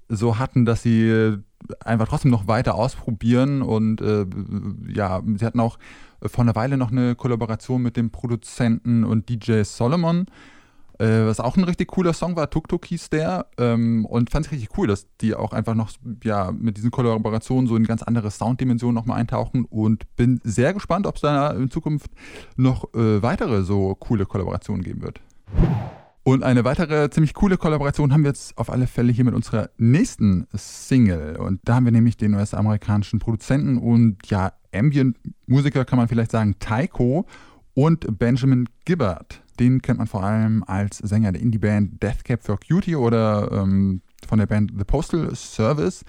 so 0.10 0.40
hatten, 0.40 0.66
dass 0.66 0.84
sie 0.84 1.08
äh, 1.08 1.38
einfach 1.84 2.08
trotzdem 2.08 2.32
noch 2.32 2.48
weiter 2.48 2.76
ausprobieren 2.76 3.62
und 3.62 4.02
äh, 4.02 4.26
ja, 4.88 5.22
sie 5.36 5.46
hatten 5.46 5.60
auch 5.60 5.78
vor 6.26 6.44
einer 6.44 6.56
Weile 6.56 6.78
noch 6.78 6.92
eine 6.92 7.16
Kollaboration 7.16 7.82
mit 7.82 7.98
dem 7.98 8.12
Produzenten 8.12 9.04
und 9.04 9.30
DJ 9.30 9.64
Solomon, 9.64 10.26
äh, 11.00 11.26
was 11.26 11.40
auch 11.40 11.58
ein 11.58 11.64
richtig 11.64 11.90
cooler 11.90 12.14
Song 12.14 12.36
war, 12.36 12.50
Tuk 12.50 12.68
Tuk 12.68 12.86
hieß 12.86 13.10
der 13.10 13.48
ähm, 13.58 14.06
und 14.06 14.30
fand 14.30 14.46
ich 14.46 14.52
richtig 14.52 14.78
cool, 14.78 14.88
dass 14.88 15.08
die 15.22 15.36
auch 15.36 15.52
einfach 15.52 15.74
noch 15.76 15.92
ja, 16.24 16.52
mit 16.52 16.78
diesen 16.78 16.92
Kollaborationen 16.92 17.68
so 17.68 17.76
in 17.76 17.86
ganz 17.86 18.04
andere 18.04 18.30
Sounddimensionen 18.32 18.96
nochmal 18.96 19.20
eintauchen 19.20 19.66
und 19.66 20.04
bin 20.16 20.40
sehr 20.44 20.74
gespannt, 20.74 21.08
ob 21.08 21.16
es 21.16 21.22
da 21.22 21.52
in 21.52 21.72
Zukunft 21.72 22.12
noch 22.56 22.94
äh, 22.94 23.22
weitere 23.22 23.64
so 23.64 23.96
coole 23.96 24.26
Kollaborationen 24.26 24.84
geben 24.84 25.02
wird. 25.02 25.20
Und 26.26 26.44
eine 26.44 26.64
weitere 26.64 27.10
ziemlich 27.10 27.34
coole 27.34 27.58
Kollaboration 27.58 28.14
haben 28.14 28.24
wir 28.24 28.30
jetzt 28.30 28.58
auf 28.58 28.70
alle 28.70 28.88
Fälle 28.88 29.12
hier 29.12 29.26
mit 29.26 29.34
unserer 29.34 29.70
nächsten 29.78 30.48
Single. 30.54 31.36
Und 31.36 31.60
da 31.66 31.76
haben 31.76 31.86
wir 31.86 31.92
nämlich 31.92 32.16
den 32.16 32.34
US-amerikanischen 32.34 33.20
Produzenten 33.20 33.78
und 33.78 34.26
ja, 34.28 34.54
Ambient-Musiker 34.74 35.84
kann 35.84 35.98
man 35.98 36.08
vielleicht 36.08 36.32
sagen, 36.32 36.56
Taiko 36.60 37.26
und 37.74 38.18
Benjamin 38.18 38.70
Gibbard. 38.86 39.42
Den 39.60 39.82
kennt 39.82 40.00
man 40.00 40.08
vor 40.08 40.24
allem 40.24 40.64
als 40.66 40.98
Sänger 41.00 41.34
der 41.34 41.42
Indie-Band 41.42 42.02
Death 42.02 42.24
Cab 42.24 42.42
for 42.42 42.58
Cutie 42.58 42.96
oder 42.96 43.52
ähm, 43.52 44.02
von 44.26 44.40
der 44.40 44.48
Band 44.48 44.72
The 44.78 44.86
Postal 44.86 45.36
Service. 45.36 46.06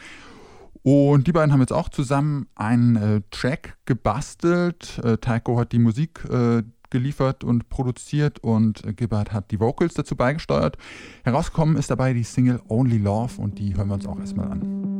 Und 0.83 1.27
die 1.27 1.33
beiden 1.33 1.53
haben 1.53 1.61
jetzt 1.61 1.73
auch 1.73 1.89
zusammen 1.89 2.47
einen 2.55 2.97
äh, 2.97 3.23
Track 3.31 3.79
gebastelt. 3.87 5.01
Äh, 5.03 5.17
Taiko 5.17 5.59
hat 5.59 5.73
die 5.73 5.79
Musik 5.79 6.25
äh, 6.31 6.63
geliefert 6.95 7.43
und 7.43 7.69
produziert 7.69 8.39
und 8.39 8.85
Gibbard 8.97 9.33
hat 9.33 9.51
die 9.51 9.59
Vocals 9.59 9.95
dazu 9.95 10.15
beigesteuert. 10.15 10.79
Herausgekommen 11.25 11.77
ist 11.77 11.91
dabei 11.91 12.13
die 12.13 12.23
Single 12.23 12.61
Only 12.69 12.99
Love 12.99 13.43
und 13.43 13.59
die 13.59 13.75
hören 13.75 13.89
wir 13.89 13.95
uns 13.95 14.07
auch 14.07 14.21
erstmal 14.21 14.53
an. 14.53 14.94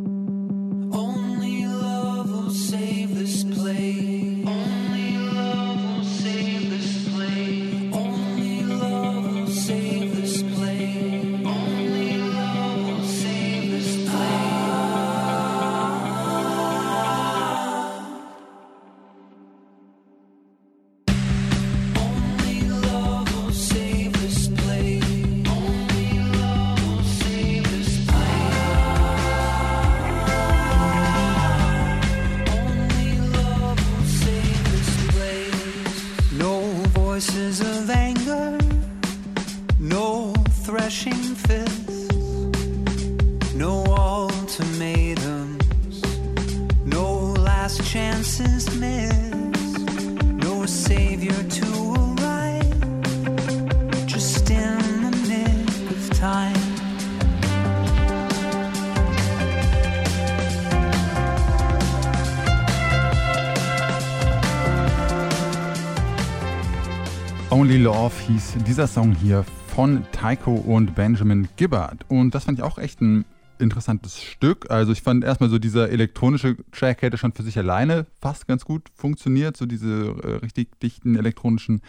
Only 67.65 67.79
Love 67.79 68.13
hieß 68.27 68.57
dieser 68.67 68.87
Song 68.87 69.15
hier 69.15 69.43
von 69.69 70.05
Taiko 70.13 70.53
und 70.53 70.95
Benjamin 70.95 71.49
Gibbard. 71.57 72.05
Und 72.09 72.35
das 72.35 72.45
fand 72.45 72.59
ich 72.59 72.63
auch 72.63 72.77
echt 72.77 73.01
ein 73.01 73.25
interessantes 73.59 74.23
Stück. 74.23 74.71
Also 74.71 74.93
ich 74.93 75.01
fand 75.01 75.25
erstmal 75.25 75.49
so 75.49 75.59
dieser 75.59 75.89
elektronische 75.89 76.59
Track 76.73 77.01
hätte 77.01 77.17
schon 77.17 77.33
für 77.33 77.43
sich 77.43 77.57
alleine 77.57 78.05
fast 78.21 78.47
ganz 78.47 78.67
gut 78.67 78.91
funktioniert, 78.95 79.57
so 79.57 79.65
diese 79.65 80.09
äh, 80.09 80.45
richtig 80.45 80.79
dichten 80.81 81.17
elektronischen 81.17 81.81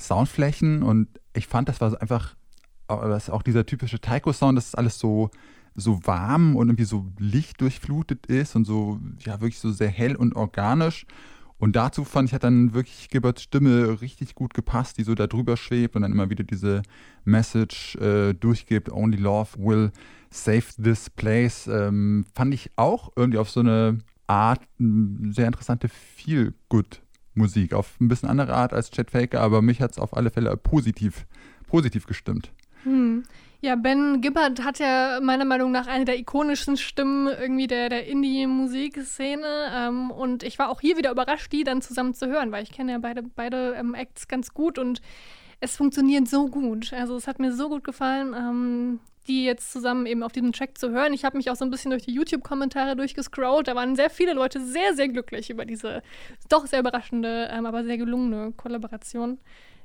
Soundflächen. 0.00 0.82
Und 0.82 1.06
ich 1.32 1.46
fand, 1.46 1.68
das 1.68 1.80
war 1.80 2.02
einfach, 2.02 2.34
äh, 2.88 2.96
das 2.96 3.30
auch 3.30 3.44
dieser 3.44 3.64
typische 3.64 4.00
Taiko-Sound, 4.00 4.58
das 4.58 4.66
ist 4.66 4.78
alles 4.78 4.98
so 4.98 5.30
so 5.76 6.04
warm 6.04 6.56
und 6.56 6.70
irgendwie 6.70 6.82
so 6.82 7.06
lichtdurchflutet 7.20 8.26
ist 8.26 8.56
und 8.56 8.64
so, 8.64 8.98
ja, 9.20 9.40
wirklich 9.40 9.60
so 9.60 9.70
sehr 9.70 9.90
hell 9.90 10.16
und 10.16 10.34
organisch. 10.34 11.06
Und 11.60 11.76
dazu 11.76 12.04
fand 12.04 12.28
ich, 12.28 12.34
hat 12.34 12.42
dann 12.42 12.72
wirklich 12.72 13.10
Gibberts 13.10 13.42
Stimme 13.42 14.00
richtig 14.00 14.34
gut 14.34 14.54
gepasst, 14.54 14.96
die 14.96 15.04
so 15.04 15.14
da 15.14 15.26
drüber 15.26 15.58
schwebt 15.58 15.94
und 15.94 16.02
dann 16.02 16.10
immer 16.10 16.30
wieder 16.30 16.42
diese 16.42 16.82
Message 17.24 17.96
äh, 17.96 18.32
durchgibt, 18.32 18.90
Only 18.90 19.18
Love 19.18 19.50
will 19.58 19.92
save 20.30 20.64
this 20.82 21.10
place. 21.10 21.66
Ähm, 21.66 22.24
fand 22.34 22.54
ich 22.54 22.70
auch 22.76 23.12
irgendwie 23.14 23.38
auf 23.38 23.50
so 23.50 23.60
eine 23.60 23.98
Art 24.26 24.62
m, 24.78 25.32
sehr 25.34 25.46
interessante 25.46 25.90
Feel-Good-Musik. 25.90 27.74
Auf 27.74 28.00
ein 28.00 28.08
bisschen 28.08 28.30
andere 28.30 28.54
Art 28.54 28.72
als 28.72 28.90
Chet 28.90 29.10
Faker, 29.10 29.42
aber 29.42 29.60
mich 29.60 29.82
hat 29.82 29.92
es 29.92 29.98
auf 29.98 30.16
alle 30.16 30.30
Fälle 30.30 30.56
positiv, 30.56 31.26
positiv 31.68 32.06
gestimmt. 32.06 32.52
Hm. 32.84 33.24
Ja, 33.62 33.76
Ben 33.76 34.22
Gibbard 34.22 34.64
hat 34.64 34.78
ja 34.78 35.20
meiner 35.20 35.44
Meinung 35.44 35.70
nach 35.70 35.86
eine 35.86 36.06
der 36.06 36.18
ikonischsten 36.18 36.78
Stimmen 36.78 37.26
irgendwie 37.26 37.66
der, 37.66 37.90
der 37.90 38.06
Indie-Musikszene. 38.06 39.70
Ähm, 39.74 40.10
und 40.10 40.42
ich 40.42 40.58
war 40.58 40.70
auch 40.70 40.80
hier 40.80 40.96
wieder 40.96 41.10
überrascht, 41.10 41.52
die 41.52 41.62
dann 41.62 41.82
zusammen 41.82 42.14
zu 42.14 42.26
hören, 42.26 42.52
weil 42.52 42.62
ich 42.62 42.72
kenne 42.72 42.92
ja 42.92 42.98
beide, 42.98 43.22
beide 43.22 43.74
ähm, 43.74 43.94
Acts 43.94 44.28
ganz 44.28 44.54
gut 44.54 44.78
und 44.78 45.02
es 45.60 45.76
funktioniert 45.76 46.26
so 46.26 46.48
gut. 46.48 46.94
Also 46.94 47.16
es 47.16 47.26
hat 47.26 47.38
mir 47.38 47.52
so 47.52 47.68
gut 47.68 47.84
gefallen, 47.84 48.34
ähm, 48.34 49.00
die 49.28 49.44
jetzt 49.44 49.72
zusammen 49.72 50.06
eben 50.06 50.22
auf 50.22 50.32
diesem 50.32 50.52
Track 50.52 50.78
zu 50.78 50.90
hören. 50.90 51.12
Ich 51.12 51.26
habe 51.26 51.36
mich 51.36 51.50
auch 51.50 51.56
so 51.56 51.66
ein 51.66 51.70
bisschen 51.70 51.90
durch 51.90 52.06
die 52.06 52.14
YouTube-Kommentare 52.14 52.96
durchgescrollt. 52.96 53.68
Da 53.68 53.74
waren 53.74 53.94
sehr 53.94 54.08
viele 54.08 54.32
Leute 54.32 54.64
sehr, 54.64 54.94
sehr 54.94 55.08
glücklich 55.08 55.50
über 55.50 55.66
diese 55.66 56.02
doch 56.48 56.64
sehr 56.66 56.80
überraschende, 56.80 57.50
ähm, 57.52 57.66
aber 57.66 57.84
sehr 57.84 57.98
gelungene 57.98 58.52
Kollaboration. 58.56 59.38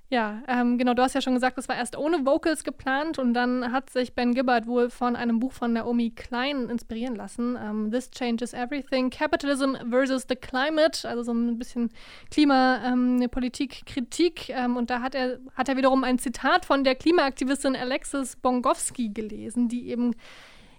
Ja, 0.09 0.43
ähm, 0.47 0.77
genau, 0.77 0.93
du 0.93 1.01
hast 1.01 1.15
ja 1.15 1.21
schon 1.21 1.33
gesagt, 1.33 1.57
das 1.57 1.67
war 1.67 1.75
erst 1.75 1.97
ohne 1.97 2.27
Vocals 2.27 2.63
geplant 2.63 3.17
und 3.17 3.33
dann 3.33 3.71
hat 3.71 3.89
sich 3.89 4.13
Ben 4.13 4.35
Gibbard 4.35 4.67
wohl 4.67 4.91
von 4.91 5.15
einem 5.15 5.39
Buch 5.39 5.51
von 5.51 5.73
Naomi 5.73 6.11
Klein 6.11 6.69
inspirieren 6.69 7.15
lassen. 7.15 7.57
Ähm, 7.59 7.89
This 7.89 8.11
Changes 8.11 8.53
Everything, 8.53 9.09
Capitalism 9.09 9.73
versus 9.89 10.27
the 10.29 10.35
Climate, 10.35 11.09
also 11.09 11.23
so 11.23 11.33
ein 11.33 11.57
bisschen 11.57 11.89
Klimapolitik-Kritik. 12.29 14.49
Ähm, 14.49 14.77
und 14.77 14.91
da 14.91 15.01
hat 15.01 15.15
er, 15.15 15.39
hat 15.55 15.69
er 15.69 15.77
wiederum 15.77 16.03
ein 16.03 16.19
Zitat 16.19 16.65
von 16.65 16.83
der 16.83 16.93
Klimaaktivistin 16.93 17.75
Alexis 17.75 18.35
Bongowski 18.35 19.09
gelesen, 19.09 19.69
die 19.69 19.89
eben 19.89 20.13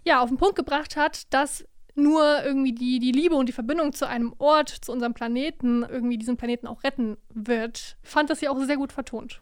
ja, 0.04 0.20
auf 0.20 0.28
den 0.28 0.38
Punkt 0.38 0.54
gebracht 0.54 0.96
hat, 0.96 1.34
dass 1.34 1.64
nur 1.96 2.22
irgendwie 2.44 2.72
die, 2.72 2.98
die 2.98 3.12
Liebe 3.12 3.34
und 3.34 3.48
die 3.48 3.52
Verbindung 3.52 3.92
zu 3.92 4.06
einem 4.06 4.34
Ort, 4.38 4.68
zu 4.68 4.92
unserem 4.92 5.14
Planeten, 5.14 5.82
irgendwie 5.82 6.18
diesen 6.18 6.36
Planeten 6.36 6.66
auch 6.66 6.84
retten 6.84 7.16
wird. 7.34 7.96
Fand 8.02 8.30
das 8.30 8.40
hier 8.40 8.52
auch 8.52 8.60
sehr 8.62 8.76
gut 8.76 8.92
vertont. 8.92 9.40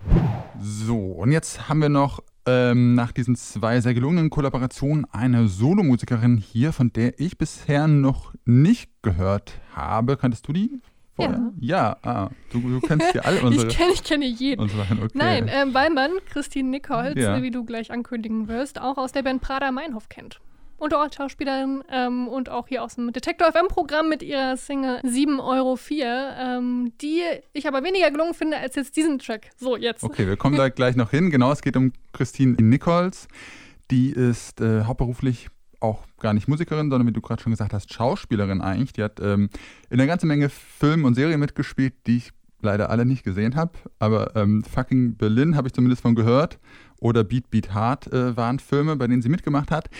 So, 0.60 0.96
und 0.96 1.32
jetzt 1.32 1.68
haben 1.68 1.80
wir 1.82 1.88
noch 1.88 2.22
ähm, 2.46 2.94
nach 2.94 3.12
diesen 3.12 3.36
zwei 3.36 3.80
sehr 3.80 3.94
gelungenen 3.94 4.30
Kollaborationen 4.30 5.06
eine 5.10 5.48
Solomusikerin 5.48 6.36
hier, 6.36 6.72
von 6.72 6.92
der 6.92 7.18
ich 7.18 7.38
bisher 7.38 7.88
noch 7.88 8.34
nicht 8.44 8.90
gehört 9.02 9.54
habe. 9.74 10.16
Kanntest 10.16 10.46
du 10.48 10.52
die? 10.52 10.80
Vorher? 11.16 11.52
Ja, 11.60 11.96
ah, 12.02 12.30
du, 12.50 12.60
du 12.60 12.80
kennst 12.80 13.14
ja 13.14 13.22
alle 13.22 13.40
unsere. 13.44 13.68
ich 13.68 13.76
kenne 13.76 13.92
ich 13.92 14.02
kenne 14.02 14.26
jeden. 14.26 14.60
unsere 14.60 14.82
okay. 14.82 15.08
Nein, 15.14 15.48
ähm, 15.48 15.72
weil 15.72 15.90
man 15.90 16.10
Christine 16.28 16.68
Nichols, 16.70 17.14
Ja. 17.16 17.40
wie 17.42 17.50
du 17.52 17.64
gleich 17.64 17.92
ankündigen 17.92 18.48
wirst, 18.48 18.80
auch 18.80 18.96
aus 18.98 19.12
der 19.12 19.22
Band 19.22 19.40
Prada 19.40 19.70
Meinhof 19.70 20.08
kennt. 20.08 20.40
Und 20.76 20.92
auch 20.94 21.00
als 21.00 21.14
Schauspielerin 21.14 21.82
ähm, 21.90 22.28
und 22.28 22.48
auch 22.48 22.68
hier 22.68 22.82
aus 22.82 22.96
dem 22.96 23.12
Detektor 23.12 23.52
FM-Programm 23.52 24.08
mit 24.08 24.22
ihrer 24.22 24.56
Single 24.56 24.98
7,04 25.04 25.38
Euro, 25.40 25.78
ähm, 26.38 26.92
die 27.00 27.22
ich 27.52 27.68
aber 27.68 27.82
weniger 27.82 28.10
gelungen 28.10 28.34
finde 28.34 28.58
als 28.58 28.74
jetzt 28.74 28.96
diesen 28.96 29.18
Track. 29.18 29.50
So, 29.56 29.76
jetzt. 29.76 30.02
Okay, 30.02 30.26
wir 30.26 30.36
kommen 30.36 30.56
da 30.58 30.68
gleich 30.68 30.96
noch 30.96 31.10
hin. 31.10 31.30
Genau, 31.30 31.52
es 31.52 31.62
geht 31.62 31.76
um 31.76 31.92
Christine 32.12 32.56
Nichols. 32.60 33.28
Die 33.90 34.10
ist 34.10 34.60
äh, 34.60 34.84
hauptberuflich 34.84 35.48
auch 35.80 36.04
gar 36.18 36.32
nicht 36.32 36.48
Musikerin, 36.48 36.90
sondern 36.90 37.06
wie 37.06 37.12
du 37.12 37.20
gerade 37.20 37.42
schon 37.42 37.52
gesagt 37.52 37.72
hast, 37.72 37.92
Schauspielerin 37.92 38.60
eigentlich. 38.60 38.94
Die 38.94 39.02
hat 39.02 39.20
ähm, 39.20 39.50
in 39.90 40.00
einer 40.00 40.06
ganzen 40.06 40.26
Menge 40.26 40.48
Filmen 40.48 41.04
und 41.04 41.14
Serien 41.14 41.38
mitgespielt, 41.38 41.94
die 42.06 42.16
ich 42.16 42.30
leider 42.62 42.90
alle 42.90 43.04
nicht 43.04 43.22
gesehen 43.22 43.54
habe. 43.54 43.72
Aber 43.98 44.34
ähm, 44.34 44.64
Fucking 44.64 45.16
Berlin 45.16 45.54
habe 45.54 45.68
ich 45.68 45.74
zumindest 45.74 46.02
von 46.02 46.14
gehört. 46.14 46.58
Oder 47.00 47.22
Beat 47.22 47.50
Beat 47.50 47.74
Hard 47.74 48.12
äh, 48.12 48.36
waren 48.36 48.58
Filme, 48.58 48.96
bei 48.96 49.06
denen 49.06 49.20
sie 49.20 49.28
mitgemacht 49.28 49.70
hat. 49.70 49.90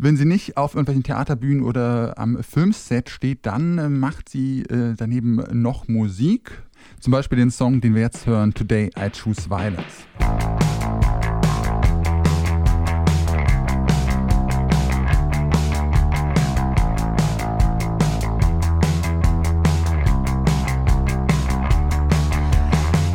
Wenn 0.00 0.16
sie 0.16 0.26
nicht 0.26 0.56
auf 0.56 0.74
irgendwelchen 0.74 1.02
Theaterbühnen 1.02 1.64
oder 1.64 2.16
am 2.18 2.40
Filmset 2.44 3.10
steht, 3.10 3.44
dann 3.46 3.78
äh, 3.78 3.88
macht 3.88 4.28
sie 4.28 4.60
äh, 4.62 4.94
daneben 4.96 5.42
noch 5.50 5.88
Musik. 5.88 6.62
Zum 7.00 7.10
Beispiel 7.10 7.36
den 7.36 7.50
Song, 7.50 7.80
den 7.80 7.96
wir 7.96 8.02
jetzt 8.02 8.24
hören, 8.24 8.54
Today 8.54 8.92
I 8.96 9.10
Choose 9.10 9.50
Violence. 9.50 10.06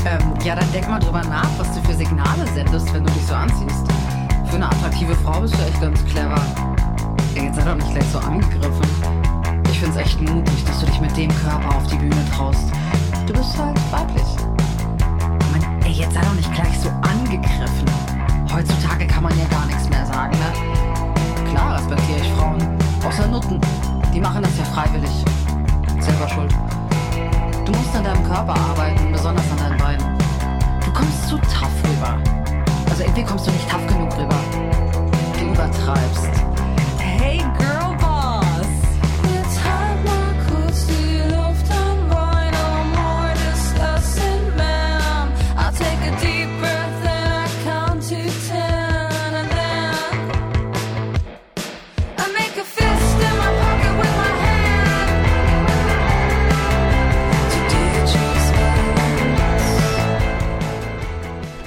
Ähm, 0.05 0.33
ja, 0.43 0.55
dann 0.57 0.69
denk 0.73 0.89
mal 0.89 0.99
drüber 0.99 1.23
nach, 1.23 1.47
was 1.57 1.73
du 1.73 1.81
für 1.87 1.95
Signale 1.95 2.45
sendest, 2.53 2.93
wenn 2.93 3.05
du 3.05 3.13
dich 3.13 3.23
so 3.25 3.35
anziehst. 3.35 4.02
Für 4.53 4.57
eine 4.57 4.67
attraktive 4.67 5.15
Frau 5.15 5.41
bist 5.41 5.55
du 5.55 5.63
echt 5.63 5.81
ganz 5.81 6.05
clever. 6.05 6.39
Ey, 7.33 7.45
jetzt 7.45 7.55
sei 7.55 7.63
doch 7.63 7.73
nicht 7.73 7.91
gleich 7.91 8.05
so 8.11 8.19
angegriffen. 8.19 8.85
Ich 9.71 9.79
find's 9.79 9.97
echt 9.97 10.21
mutig, 10.21 10.63
dass 10.65 10.79
du 10.79 10.85
dich 10.85 11.01
mit 11.01 11.17
dem 11.17 11.31
Körper 11.41 11.75
auf 11.75 11.87
die 11.87 11.95
Bühne 11.95 12.23
traust. 12.35 12.71
Du 13.25 13.33
bist 13.33 13.57
halt 13.57 13.75
weiblich. 13.91 14.27
Mann, 15.51 15.81
ey, 15.85 15.93
jetzt 15.93 16.13
sei 16.13 16.21
doch 16.21 16.35
nicht 16.35 16.53
gleich 16.53 16.79
so 16.79 16.89
angegriffen. 17.01 17.89
Heutzutage 18.53 19.07
kann 19.07 19.23
man 19.23 19.35
ja 19.39 19.45
gar 19.45 19.65
nichts 19.65 19.89
mehr 19.89 20.05
sagen, 20.05 20.37
ne? 20.37 21.49
Klar 21.49 21.79
respektiere 21.79 22.19
ich 22.19 22.31
Frauen. 22.33 22.59
Außer 23.03 23.27
Nutten. 23.29 23.59
Die 24.13 24.21
machen 24.21 24.43
das 24.43 24.55
ja 24.59 24.65
freiwillig. 24.65 25.25
Selber 25.99 26.29
schuld. 26.29 26.53
Du 27.65 27.71
musst 27.71 27.95
an 27.95 28.03
deinem 28.03 28.23
Körper 28.23 28.53
arbeiten, 28.53 29.11
besonders 29.11 29.49
an 29.49 29.57
deinen 29.57 29.77
Beinen. 29.79 30.17
Du 30.85 30.93
kommst 30.93 31.27
zu 31.27 31.37
tough 31.37 31.71
rüber. 31.89 32.42
Also 32.93 33.05
irgendwie 33.05 33.23
kommst 33.23 33.47
du 33.47 33.51
nicht 33.51 33.67
tough 33.67 33.87
genug 33.87 34.15
rüber. 34.15 34.39
Du 35.39 35.45
übertreibst. 35.45 36.29
Hey 36.99 37.39
Girl 37.57 37.72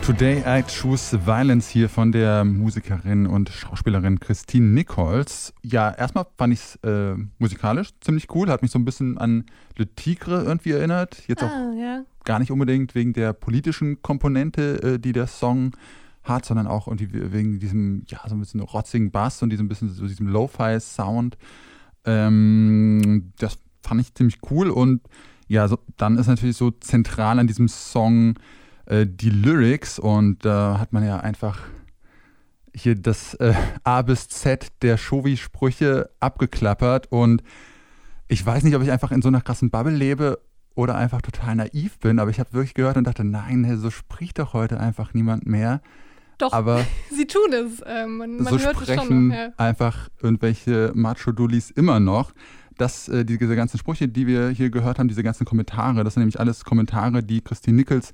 Today 0.06 0.44
I 0.46 0.62
Choose 0.62 1.26
Violence 1.26 1.68
hier 1.68 1.88
von 1.88 2.12
der 2.12 2.44
Musikerin 2.44 3.26
und 3.26 3.48
Schauspielerin 3.48 4.20
Christine 4.20 4.68
Nichols. 4.68 5.52
Ja, 5.64 5.90
erstmal 5.90 6.26
fand 6.38 6.52
ich 6.52 6.60
es 6.60 6.76
äh, 6.84 7.16
musikalisch 7.38 7.88
ziemlich 8.00 8.32
cool, 8.32 8.48
hat 8.48 8.62
mich 8.62 8.70
so 8.70 8.78
ein 8.78 8.84
bisschen 8.84 9.18
an 9.18 9.46
Le 9.76 9.92
Tigre 9.96 10.44
irgendwie 10.44 10.70
erinnert. 10.70 11.24
Jetzt 11.26 11.42
auch 11.42 11.50
Ah, 11.50 11.72
ja. 11.76 12.04
gar 12.24 12.38
nicht 12.38 12.52
unbedingt 12.52 12.94
wegen 12.94 13.14
der 13.14 13.32
politischen 13.32 14.00
Komponente, 14.00 14.80
äh, 14.94 14.98
die 15.00 15.12
der 15.12 15.26
Song 15.26 15.72
hat, 16.22 16.44
sondern 16.44 16.68
auch 16.68 16.86
irgendwie 16.86 17.32
wegen 17.32 17.58
diesem, 17.58 18.04
ja, 18.06 18.20
so 18.28 18.36
ein 18.36 18.40
bisschen 18.40 18.60
rotzigen 18.60 19.10
Bass 19.10 19.42
und 19.42 19.50
diesem 19.50 19.66
bisschen 19.66 19.90
so 19.90 20.06
diesem 20.06 20.28
Lo-Fi-Sound. 20.28 21.36
Ähm, 22.04 23.32
das 23.40 23.58
fand 23.82 24.00
ich 24.00 24.14
ziemlich 24.14 24.38
cool 24.52 24.70
und 24.70 25.00
ja, 25.48 25.66
so, 25.66 25.80
dann 25.96 26.16
ist 26.16 26.28
natürlich 26.28 26.56
so 26.56 26.70
zentral 26.70 27.40
an 27.40 27.48
diesem 27.48 27.66
Song 27.66 28.34
äh, 28.86 29.06
die 29.06 29.30
Lyrics 29.30 29.98
und 29.98 30.44
da 30.44 30.78
hat 30.78 30.92
man 30.92 31.04
ja 31.04 31.18
einfach 31.20 31.60
hier 32.74 32.94
das 32.94 33.34
äh, 33.34 33.54
A 33.84 34.02
bis 34.02 34.28
Z 34.28 34.68
der 34.82 34.96
Shovi-Sprüche 34.96 36.10
abgeklappert 36.20 37.10
und 37.10 37.42
ich 38.28 38.44
weiß 38.44 38.64
nicht, 38.64 38.74
ob 38.74 38.82
ich 38.82 38.90
einfach 38.90 39.12
in 39.12 39.22
so 39.22 39.28
einer 39.28 39.40
krassen 39.40 39.70
Bubble 39.70 39.94
lebe 39.94 40.40
oder 40.74 40.94
einfach 40.96 41.22
total 41.22 41.56
naiv 41.56 41.98
bin, 41.98 42.18
aber 42.18 42.30
ich 42.30 42.38
habe 42.38 42.52
wirklich 42.52 42.74
gehört 42.74 42.96
und 42.96 43.04
dachte, 43.04 43.24
nein, 43.24 43.78
so 43.78 43.90
spricht 43.90 44.38
doch 44.38 44.52
heute 44.52 44.78
einfach 44.78 45.14
niemand 45.14 45.46
mehr. 45.46 45.80
Doch, 46.38 46.52
Aber 46.52 46.84
sie 47.10 47.26
tun 47.26 47.52
es. 47.52 47.82
Ähm, 47.86 48.18
man 48.18 48.36
man 48.36 48.46
so 48.46 48.58
hört 48.58 48.76
es 48.76 48.82
sprechen 48.82 49.06
schon 49.06 49.28
noch. 49.28 49.34
Ja. 49.34 49.48
einfach 49.56 50.08
irgendwelche 50.20 50.92
Macho-Dullis 50.94 51.70
immer 51.70 51.98
noch. 51.98 52.32
Das, 52.76 53.08
äh, 53.08 53.24
diese 53.24 53.56
ganzen 53.56 53.78
Sprüche, 53.78 54.06
die 54.06 54.26
wir 54.26 54.50
hier 54.50 54.68
gehört 54.68 54.98
haben, 54.98 55.08
diese 55.08 55.22
ganzen 55.22 55.46
Kommentare, 55.46 56.04
das 56.04 56.12
sind 56.14 56.20
nämlich 56.20 56.38
alles 56.38 56.62
Kommentare, 56.64 57.22
die 57.22 57.40
Christine 57.40 57.76
Nichols 57.78 58.12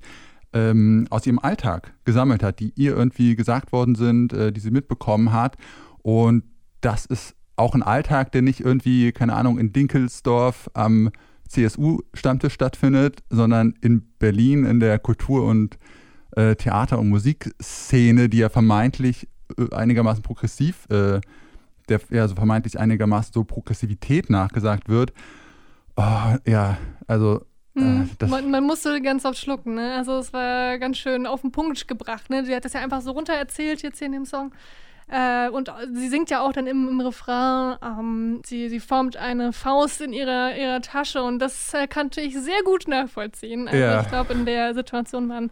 ähm, 0.53 1.07
aus 1.09 1.25
ihrem 1.25 1.39
Alltag 1.39 1.93
gesammelt 2.05 2.43
hat, 2.43 2.59
die 2.59 2.73
ihr 2.75 2.95
irgendwie 2.95 3.35
gesagt 3.35 3.71
worden 3.71 3.95
sind, 3.95 4.33
äh, 4.33 4.51
die 4.51 4.59
sie 4.59 4.71
mitbekommen 4.71 5.31
hat. 5.33 5.57
Und 6.01 6.43
das 6.81 7.05
ist 7.05 7.35
auch 7.55 7.75
ein 7.75 7.83
Alltag, 7.83 8.31
der 8.31 8.41
nicht 8.41 8.59
irgendwie, 8.59 9.11
keine 9.11 9.35
Ahnung, 9.35 9.59
in 9.59 9.73
Dinkelsdorf 9.73 10.69
am 10.73 11.09
CSU-Stammtisch 11.47 12.53
stattfindet, 12.53 13.23
sondern 13.29 13.75
in 13.81 14.03
Berlin 14.19 14.65
in 14.65 14.79
der 14.79 14.99
Kultur- 14.99 15.45
und 15.45 15.77
äh, 16.35 16.55
Theater- 16.55 16.99
und 16.99 17.09
Musikszene, 17.09 18.29
die 18.29 18.37
ja 18.37 18.49
vermeintlich 18.49 19.27
äh, 19.57 19.73
einigermaßen 19.73 20.23
progressiv, 20.23 20.87
äh, 20.89 21.21
der 21.89 21.99
ja 22.09 22.27
so 22.27 22.35
vermeintlich 22.35 22.79
einigermaßen 22.79 23.33
so 23.33 23.43
Progressivität 23.43 24.29
nachgesagt 24.29 24.89
wird. 24.89 25.13
Oh, 25.95 26.37
ja, 26.47 26.77
also 27.07 27.45
Hm, 27.75 28.09
das, 28.19 28.29
man, 28.29 28.51
man 28.51 28.63
musste 28.63 29.01
ganz 29.01 29.25
oft 29.25 29.37
schlucken, 29.37 29.75
ne? 29.75 29.95
Also 29.95 30.17
es 30.17 30.31
war 30.31 30.77
ganz 30.77 30.97
schön 30.97 31.25
auf 31.25 31.41
den 31.41 31.51
Punkt 31.51 31.87
gebracht, 31.87 32.29
ne? 32.29 32.45
Sie 32.45 32.55
hat 32.55 32.65
das 32.65 32.73
ja 32.73 32.81
einfach 32.81 33.01
so 33.01 33.11
runter 33.11 33.33
erzählt 33.33 33.81
jetzt 33.81 33.97
hier 33.97 34.07
in 34.07 34.13
dem 34.13 34.25
Song. 34.25 34.53
Äh, 35.09 35.49
und 35.49 35.71
sie 35.91 36.07
singt 36.07 36.29
ja 36.29 36.41
auch 36.41 36.53
dann 36.53 36.65
im, 36.65 36.87
im 36.87 37.01
Refrain, 37.01 37.77
ähm, 37.83 38.41
sie, 38.45 38.69
sie 38.69 38.79
formt 38.79 39.17
eine 39.17 39.51
Faust 39.51 40.01
in 40.01 40.13
ihrer, 40.13 40.55
ihrer 40.55 40.81
Tasche 40.81 41.21
und 41.23 41.39
das 41.39 41.73
äh, 41.73 41.87
konnte 41.87 42.21
ich 42.21 42.37
sehr 42.37 42.63
gut 42.63 42.87
nachvollziehen. 42.87 43.67
Also 43.67 43.77
Ja. 43.77 44.01
ich 44.01 44.07
glaube, 44.07 44.33
in 44.33 44.45
der 44.45 44.73
Situation 44.73 45.27
waren 45.27 45.51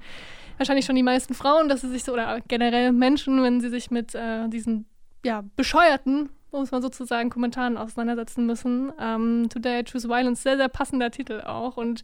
wahrscheinlich 0.58 0.86
schon 0.86 0.96
die 0.96 1.04
meisten 1.04 1.34
Frauen, 1.34 1.68
dass 1.68 1.82
sie 1.82 1.90
sich 1.90 2.04
so, 2.04 2.14
oder 2.14 2.40
generell 2.48 2.92
Menschen, 2.94 3.44
wenn 3.44 3.60
sie 3.60 3.70
sich 3.70 3.92
mit 3.92 4.16
äh, 4.16 4.48
diesen 4.48 4.86
ja, 5.26 5.44
bescheuerten, 5.56 6.30
muss 6.60 6.72
man 6.72 6.82
sozusagen, 6.82 7.30
Kommentaren 7.30 7.78
auseinandersetzen 7.78 8.46
müssen. 8.46 8.92
Ähm, 9.00 9.48
Today 9.50 9.82
I 9.82 9.84
Choose 9.84 10.10
Violence, 10.10 10.44
sehr, 10.44 10.58
sehr 10.58 10.68
passender 10.68 11.12
Titel 11.12 11.42
auch. 11.42 11.78
Und 11.78 12.04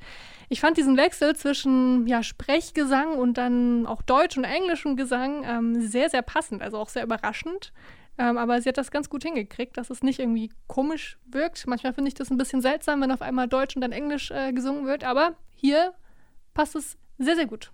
ich 0.50 0.62
fand 0.62 0.78
diesen 0.78 0.98
Wechsel 0.98 1.36
zwischen 1.36 2.08
ja, 2.08 2.24
Sprechgesang 2.24 3.18
und 3.18 3.38
dann 3.38 3.86
auch 3.86 4.02
Deutsch 4.02 4.38
und 4.38 4.46
englischem 4.46 4.96
Gesang 4.96 5.44
ähm, 5.46 5.82
sehr, 5.82 6.10
sehr 6.10 6.22
passend, 6.22 6.62
also 6.62 6.78
auch 6.78 6.90
sehr 6.90 7.04
überraschend. 7.04 7.74
Ähm, 8.18 8.38
aber 8.38 8.62
sie 8.62 8.70
hat 8.70 8.78
das 8.78 8.90
ganz 8.90 9.10
gut 9.10 9.24
hingekriegt, 9.24 9.78
dass 9.78 9.90
es 9.90 10.02
nicht 10.02 10.20
irgendwie 10.20 10.50
komisch 10.66 11.20
wirkt. 11.28 11.68
Manchmal 11.68 11.94
finde 11.94 12.08
ich 12.08 12.16
das 12.16 12.32
ein 12.32 12.38
bisschen 12.38 12.62
seltsam, 12.62 13.02
wenn 13.02 13.12
auf 13.12 13.22
einmal 13.22 13.48
Deutsch 13.48 13.76
und 13.76 13.82
dann 13.82 13.92
Englisch 13.92 14.32
äh, 14.32 14.54
gesungen 14.54 14.88
wird. 14.88 15.04
Aber 15.04 15.36
hier 15.54 15.94
passt 16.54 16.76
es 16.76 16.98
sehr, 17.20 17.36
sehr 17.36 17.46
gut. 17.46 17.72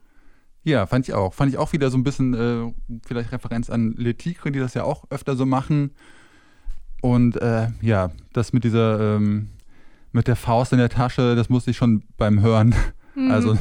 ja, 0.64 0.86
fand 0.86 1.08
ich 1.08 1.14
auch. 1.14 1.34
Fand 1.34 1.52
ich 1.52 1.58
auch 1.58 1.72
wieder 1.72 1.90
so 1.90 1.98
ein 1.98 2.04
bisschen 2.04 2.34
äh, 2.34 3.00
vielleicht 3.06 3.32
Referenz 3.32 3.70
an 3.70 3.94
Le 3.98 4.16
Tigre, 4.16 4.52
die 4.52 4.60
das 4.60 4.74
ja 4.74 4.84
auch 4.84 5.06
öfter 5.10 5.36
so 5.36 5.46
machen. 5.46 5.92
Und 7.04 7.36
äh, 7.42 7.68
ja, 7.82 8.12
das 8.32 8.54
mit 8.54 8.63
dieser, 8.63 9.18
ähm, 9.18 9.50
mit 10.12 10.28
der 10.28 10.36
Faust 10.36 10.72
in 10.72 10.80
der 10.80 10.89
Tasche, 10.89 11.36
das 11.36 11.50
musste 11.50 11.72
ich 11.72 11.78
schon 11.78 12.04
beim 12.18 12.42
Hören. 12.42 12.74
Mhm. 13.16 13.30
Also 13.30 13.58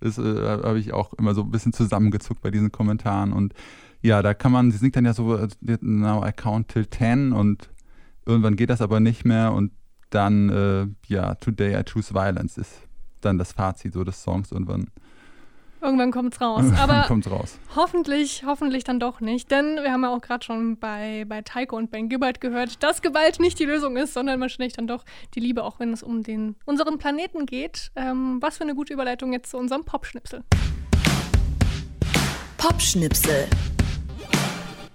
das 0.00 0.18
äh, 0.18 0.22
habe 0.22 0.78
ich 0.78 0.92
auch 0.92 1.12
immer 1.14 1.34
so 1.34 1.42
ein 1.42 1.50
bisschen 1.50 1.72
zusammengezuckt 1.72 2.40
bei 2.40 2.50
diesen 2.50 2.72
Kommentaren. 2.72 3.32
Und 3.32 3.54
ja, 4.02 4.22
da 4.22 4.34
kann 4.34 4.50
man, 4.50 4.70
sie 4.72 4.78
singt 4.78 4.96
dann 4.96 5.04
ja 5.04 5.12
so, 5.12 5.36
äh, 5.36 5.48
now 5.80 6.26
I 6.26 6.32
count 6.32 6.68
till 6.68 6.86
ten 6.86 7.32
und 7.32 7.68
Irgendwann 8.26 8.56
geht 8.56 8.70
das 8.70 8.80
aber 8.80 8.98
nicht 8.98 9.24
mehr 9.24 9.52
und 9.52 9.70
dann, 10.10 10.48
äh, 10.50 10.86
ja, 11.06 11.36
Today 11.36 11.80
I 11.80 11.84
Choose 11.84 12.12
Violence 12.12 12.58
ist 12.58 12.72
dann 13.20 13.38
das 13.38 13.52
Fazit 13.52 13.94
so 13.94 14.02
des 14.02 14.20
Songs. 14.22 14.50
Irgendwann, 14.50 14.88
Irgendwann 15.80 16.10
kommt's 16.10 16.40
raus. 16.40 16.62
irgendwann 16.64 16.90
Aber 16.90 17.06
kommt's 17.06 17.30
raus. 17.30 17.58
hoffentlich, 17.74 18.44
hoffentlich 18.46 18.84
dann 18.84 18.98
doch 18.98 19.20
nicht. 19.20 19.50
Denn 19.50 19.76
wir 19.76 19.92
haben 19.92 20.02
ja 20.02 20.10
auch 20.10 20.20
gerade 20.20 20.44
schon 20.44 20.78
bei, 20.78 21.24
bei 21.28 21.42
Taiko 21.42 21.76
und 21.76 21.90
Ben 21.90 22.08
Gibbard 22.08 22.40
gehört, 22.40 22.82
dass 22.82 23.02
Gewalt 23.02 23.40
nicht 23.40 23.58
die 23.58 23.64
Lösung 23.64 23.96
ist, 23.96 24.14
sondern 24.14 24.40
wahrscheinlich 24.40 24.72
dann 24.72 24.86
doch 24.86 25.04
die 25.34 25.40
Liebe, 25.40 25.64
auch 25.64 25.78
wenn 25.78 25.92
es 25.92 26.02
um 26.02 26.22
den, 26.22 26.56
unseren 26.64 26.98
Planeten 26.98 27.46
geht. 27.46 27.90
Ähm, 27.94 28.38
was 28.40 28.56
für 28.56 28.64
eine 28.64 28.74
gute 28.74 28.92
Überleitung 28.92 29.32
jetzt 29.32 29.50
zu 29.50 29.58
unserem 29.58 29.84
Popschnipsel. 29.84 30.44
Popschnipsel. 32.56 33.46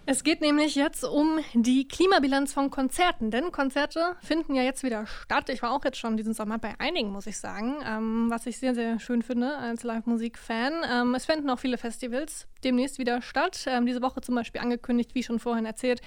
Es 0.08 0.24
geht 0.24 0.42
nämlich 0.42 0.74
jetzt 0.74 1.04
um 1.04 1.40
die 1.54 1.88
Klimabilanz 1.88 2.54
von 2.54 2.72
Konzerten, 2.72 3.30
denn 3.30 3.52
Konzerte 3.52 4.16
finden 4.22 4.56
ja 4.56 4.64
jetzt 4.64 4.82
wieder 4.82 5.06
statt. 5.06 5.48
Ich 5.50 5.62
war 5.62 5.72
auch 5.72 5.86
jetzt 5.86 6.00
schon 6.00 6.18
diesen 6.18 6.34
Sommer 6.34 6.58
bei 6.58 6.74
einigen, 6.80 7.12
muss 7.12 7.28
ich 7.28 7.38
sagen, 7.38 7.76
ähm, 7.86 8.26
was 8.30 8.48
ich 8.48 8.58
sehr, 8.58 8.74
sehr 8.74 9.00
schön 9.00 9.22
finde 9.22 9.56
als 9.56 9.84
Live-Musik-Fan. 9.84 10.74
Ähm, 10.92 11.14
es 11.14 11.26
finden 11.26 11.50
auch 11.52 11.60
viele 11.60 11.78
Festivals 11.78 12.48
demnächst 12.64 12.98
wieder 12.98 13.22
statt. 13.22 13.64
Ähm, 13.68 13.86
diese 13.86 14.02
Woche 14.02 14.22
zum 14.22 14.34
Beispiel 14.34 14.60
angekündigt, 14.60 15.14
wie 15.14 15.22
schon 15.22 15.38
vorhin 15.38 15.66
erzählt, 15.66 16.02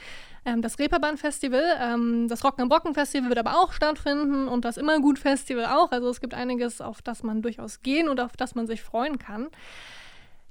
ähm, 0.44 0.60
das 0.60 0.80
Reeperbahn-Festival. 0.80 1.78
Ähm, 1.80 2.26
das 2.26 2.42
Rock 2.42 2.60
am 2.60 2.68
Brocken-Festival 2.68 3.28
wird 3.28 3.38
aber 3.38 3.58
auch 3.62 3.72
stattfinden 3.72 4.48
und 4.48 4.64
das 4.64 4.76
Immergut-Festival 4.76 5.66
auch. 5.66 5.92
Also 5.92 6.08
es 6.08 6.20
gibt 6.20 6.34
einiges, 6.34 6.80
auf 6.80 7.00
das 7.00 7.22
man 7.22 7.42
durchaus 7.42 7.80
gehen 7.82 8.08
und 8.08 8.18
auf 8.18 8.36
das 8.36 8.56
man 8.56 8.66
sich 8.66 8.82
freuen 8.82 9.20
kann. 9.20 9.50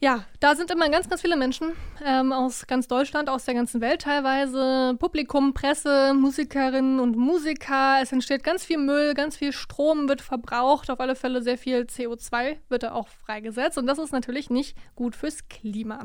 Ja, 0.04 0.26
da 0.42 0.54
sind 0.54 0.70
immer 0.70 0.90
ganz, 0.90 1.08
ganz 1.08 1.22
viele 1.22 1.38
Menschen 1.38 1.72
ähm, 2.04 2.34
aus 2.34 2.68
ganz 2.68 2.90
Deutschland, 2.90 3.30
aus 3.30 3.46
der 3.46 3.54
ganzen 3.54 3.80
Welt 3.80 4.02
teilweise. 4.02 4.98
Publikum, 5.00 5.54
Presse, 5.54 6.14
Musikerinnen 6.14 7.00
und 7.00 7.16
Musiker. 7.16 8.00
Es 8.02 8.12
entsteht 8.12 8.44
ganz 8.44 8.66
viel 8.66 8.80
Müll, 8.80 9.14
ganz 9.14 9.38
viel 9.38 9.54
Strom 9.54 10.10
wird 10.10 10.20
verbraucht. 10.20 10.90
Auf 10.90 11.00
alle 11.00 11.16
Fälle 11.16 11.42
sehr 11.42 11.58
viel 11.58 11.84
CO2 11.84 12.58
wird 12.68 12.84
da 12.84 12.92
auch 12.92 13.08
freigesetzt. 13.08 13.78
Und 13.78 13.88
das 13.88 13.98
ist 13.98 14.12
natürlich 14.12 14.50
nicht 14.50 14.76
gut 14.94 15.16
fürs 15.16 15.48
Klima. 15.48 16.04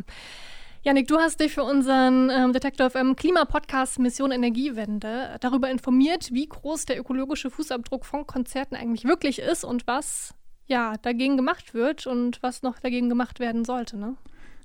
Janik, 0.84 1.08
du 1.08 1.18
hast 1.18 1.40
dich 1.40 1.52
für 1.52 1.64
unseren 1.64 2.30
ähm, 2.30 2.52
Detektor 2.52 2.90
FM 2.90 3.16
Klimapodcast 3.16 3.98
Mission 3.98 4.30
Energiewende 4.30 5.38
darüber 5.40 5.70
informiert, 5.70 6.32
wie 6.32 6.46
groß 6.46 6.84
der 6.84 7.00
ökologische 7.00 7.50
Fußabdruck 7.50 8.06
von 8.06 8.28
Konzerten 8.28 8.76
eigentlich 8.76 9.06
wirklich 9.06 9.40
ist 9.40 9.64
und 9.64 9.88
was 9.88 10.37
ja 10.68 10.94
dagegen 11.02 11.36
gemacht 11.36 11.74
wird 11.74 12.06
und 12.06 12.42
was 12.42 12.62
noch 12.62 12.78
dagegen 12.78 13.08
gemacht 13.08 13.40
werden 13.40 13.64
sollte. 13.64 13.98
Ne? 13.98 14.14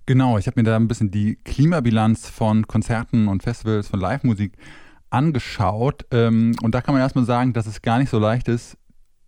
Genau, 0.05 0.37
ich 0.37 0.47
habe 0.47 0.59
mir 0.59 0.65
da 0.65 0.75
ein 0.75 0.87
bisschen 0.87 1.11
die 1.11 1.37
Klimabilanz 1.43 2.29
von 2.29 2.67
Konzerten 2.67 3.27
und 3.27 3.41
Festivals, 3.41 3.87
von 3.87 3.99
Live-Musik 3.99 4.53
angeschaut. 5.09 6.05
Ähm, 6.11 6.55
und 6.61 6.75
da 6.75 6.81
kann 6.81 6.93
man 6.93 7.01
erstmal 7.01 7.25
sagen, 7.25 7.53
dass 7.53 7.67
es 7.67 7.81
gar 7.81 7.99
nicht 7.99 8.09
so 8.09 8.19
leicht 8.19 8.47
ist, 8.47 8.77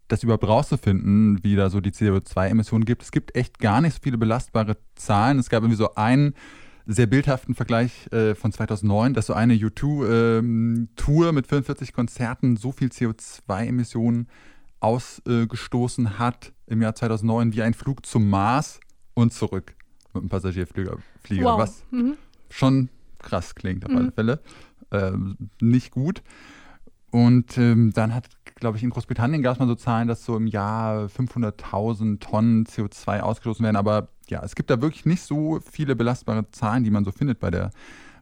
das 0.08 0.24
überhaupt 0.24 0.48
rauszufinden, 0.48 1.44
wie 1.44 1.56
da 1.56 1.70
so 1.70 1.80
die 1.80 1.92
CO2-Emissionen 1.92 2.86
gibt. 2.86 3.04
Es 3.04 3.12
gibt 3.12 3.36
echt 3.36 3.60
gar 3.60 3.82
nicht 3.82 3.94
so 3.94 4.00
viele 4.04 4.18
belastbare 4.18 4.78
Zahlen. 4.96 5.40
Es 5.40 5.50
gab 5.50 5.64
irgendwie 5.64 5.78
so 5.78 5.96
einen 5.96 6.34
sehr 6.86 7.08
bildhaften 7.08 7.56
Vergleich 7.56 8.12
äh, 8.12 8.36
von 8.36 8.52
2009, 8.52 9.14
dass 9.14 9.28
so 9.28 9.34
eine 9.34 9.56
U2-Tour 9.56 11.32
mit 11.32 11.48
45 11.48 11.94
Konzerten 11.94 12.58
so 12.58 12.72
viel 12.72 12.90
CO2-Emissionen 12.90 14.28
ausgestoßen 14.86 16.20
hat 16.20 16.54
im 16.68 16.82
Jahr 16.82 16.96
2009 16.96 17.54
wie 17.54 17.62
ein 17.64 17.74
Flug 17.74 18.06
zum 18.06 18.30
Mars 18.30 18.80
und 19.14 19.34
zurück 19.34 19.74
mit 20.14 20.22
einem 20.24 20.30
Passagierflieger, 20.30 20.98
Flieger, 21.24 21.46
Wow. 21.46 21.60
was 21.60 21.84
Mhm. 21.92 22.14
schon 22.50 22.90
krass 23.20 23.56
klingt 23.56 23.86
auf 23.86 23.92
Mhm. 23.92 23.98
alle 23.98 24.12
Fälle. 24.12 24.40
Ähm, 24.92 25.38
nicht 25.62 25.92
gut. 25.92 26.22
Und 27.12 27.58
ähm, 27.58 27.92
dann 27.94 28.14
hat, 28.14 28.28
glaube 28.56 28.78
ich, 28.78 28.84
in 28.84 28.90
Großbritannien 28.90 29.42
gab 29.42 29.54
es 29.54 29.60
mal 29.60 29.68
so 29.68 29.76
Zahlen, 29.76 30.08
dass 30.08 30.26
so 30.26 30.36
im 30.36 30.48
Jahr 30.48 31.08
500.000 31.08 32.20
Tonnen 32.20 32.66
CO2 32.66 33.22
ausgestoßen 33.22 33.64
werden. 33.64 33.78
Aber 33.78 34.10
ja, 34.30 34.42
es 34.44 34.54
gibt 34.56 34.70
da 34.70 34.82
wirklich 34.82 35.06
nicht 35.06 35.22
so 35.24 35.60
viele 35.72 35.96
belastbare 35.96 36.50
Zahlen, 36.52 36.84
die 36.84 36.92
man 36.92 37.06
so 37.06 37.12
findet 37.12 37.40
bei 37.40 37.52
der 37.52 37.72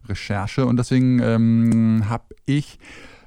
Recherche. 0.07 0.65
Und 0.65 0.77
deswegen 0.77 1.19
ähm, 1.19 2.03
habe 2.07 2.25
ich 2.45 2.77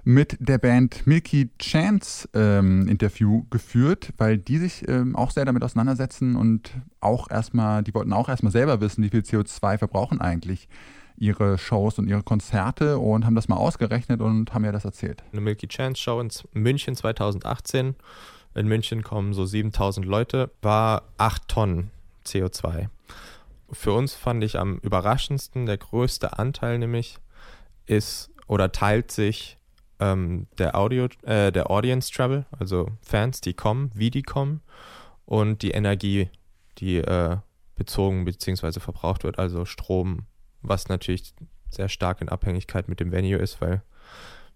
mit 0.06 0.36
der 0.38 0.58
Band 0.58 1.04
Milky 1.04 1.50
Chance 1.58 2.28
ähm, 2.32 2.86
Interview 2.86 3.44
geführt, 3.50 4.12
weil 4.18 4.38
die 4.38 4.58
sich 4.58 4.88
ähm, 4.88 5.16
auch 5.16 5.32
sehr 5.32 5.44
damit 5.44 5.64
auseinandersetzen 5.64 6.36
und 6.36 6.70
auch 7.00 7.28
erstmal, 7.28 7.82
die 7.82 7.92
wollten 7.92 8.12
auch 8.12 8.28
erstmal 8.28 8.52
selber 8.52 8.80
wissen, 8.80 9.02
wie 9.02 9.08
viel 9.08 9.22
CO2 9.22 9.78
verbrauchen 9.78 10.20
eigentlich 10.20 10.68
ihre 11.16 11.58
Shows 11.58 11.98
und 11.98 12.06
ihre 12.06 12.22
Konzerte 12.22 13.00
und 13.00 13.26
haben 13.26 13.34
das 13.34 13.48
mal 13.48 13.56
ausgerechnet 13.56 14.20
und 14.20 14.54
haben 14.54 14.62
mir 14.62 14.70
das 14.70 14.84
erzählt. 14.84 15.24
eine 15.32 15.40
Milky 15.40 15.66
Chance 15.66 16.00
Show 16.00 16.20
in 16.20 16.30
München 16.52 16.94
2018. 16.94 17.96
In 18.54 18.68
München 18.68 19.02
kommen 19.02 19.34
so 19.34 19.44
7000 19.44 20.06
Leute, 20.06 20.52
war 20.62 21.02
8 21.18 21.48
Tonnen 21.48 21.90
CO2. 22.24 22.90
Für 23.72 23.92
uns 23.92 24.14
fand 24.14 24.44
ich 24.44 24.56
am 24.56 24.78
überraschendsten, 24.78 25.66
der 25.66 25.78
größte 25.78 26.38
Anteil 26.38 26.78
nämlich 26.78 27.18
ist 27.86 28.30
oder 28.46 28.70
teilt 28.70 29.10
sich 29.10 29.55
ähm, 30.00 30.46
der 30.58 30.76
Audio, 30.76 31.08
äh, 31.22 31.50
der 31.52 31.70
Audience 31.70 32.12
Travel, 32.12 32.46
also 32.58 32.88
Fans, 33.00 33.40
die 33.40 33.54
kommen, 33.54 33.90
wie 33.94 34.10
die 34.10 34.22
kommen 34.22 34.60
und 35.24 35.62
die 35.62 35.70
Energie, 35.70 36.30
die 36.78 36.98
äh, 36.98 37.36
bezogen 37.74 38.24
bzw. 38.24 38.80
verbraucht 38.80 39.24
wird, 39.24 39.38
also 39.38 39.64
Strom, 39.64 40.26
was 40.62 40.88
natürlich 40.88 41.34
sehr 41.70 41.88
stark 41.88 42.20
in 42.20 42.28
Abhängigkeit 42.28 42.88
mit 42.88 43.00
dem 43.00 43.12
Venue 43.12 43.38
ist, 43.38 43.60
weil 43.60 43.82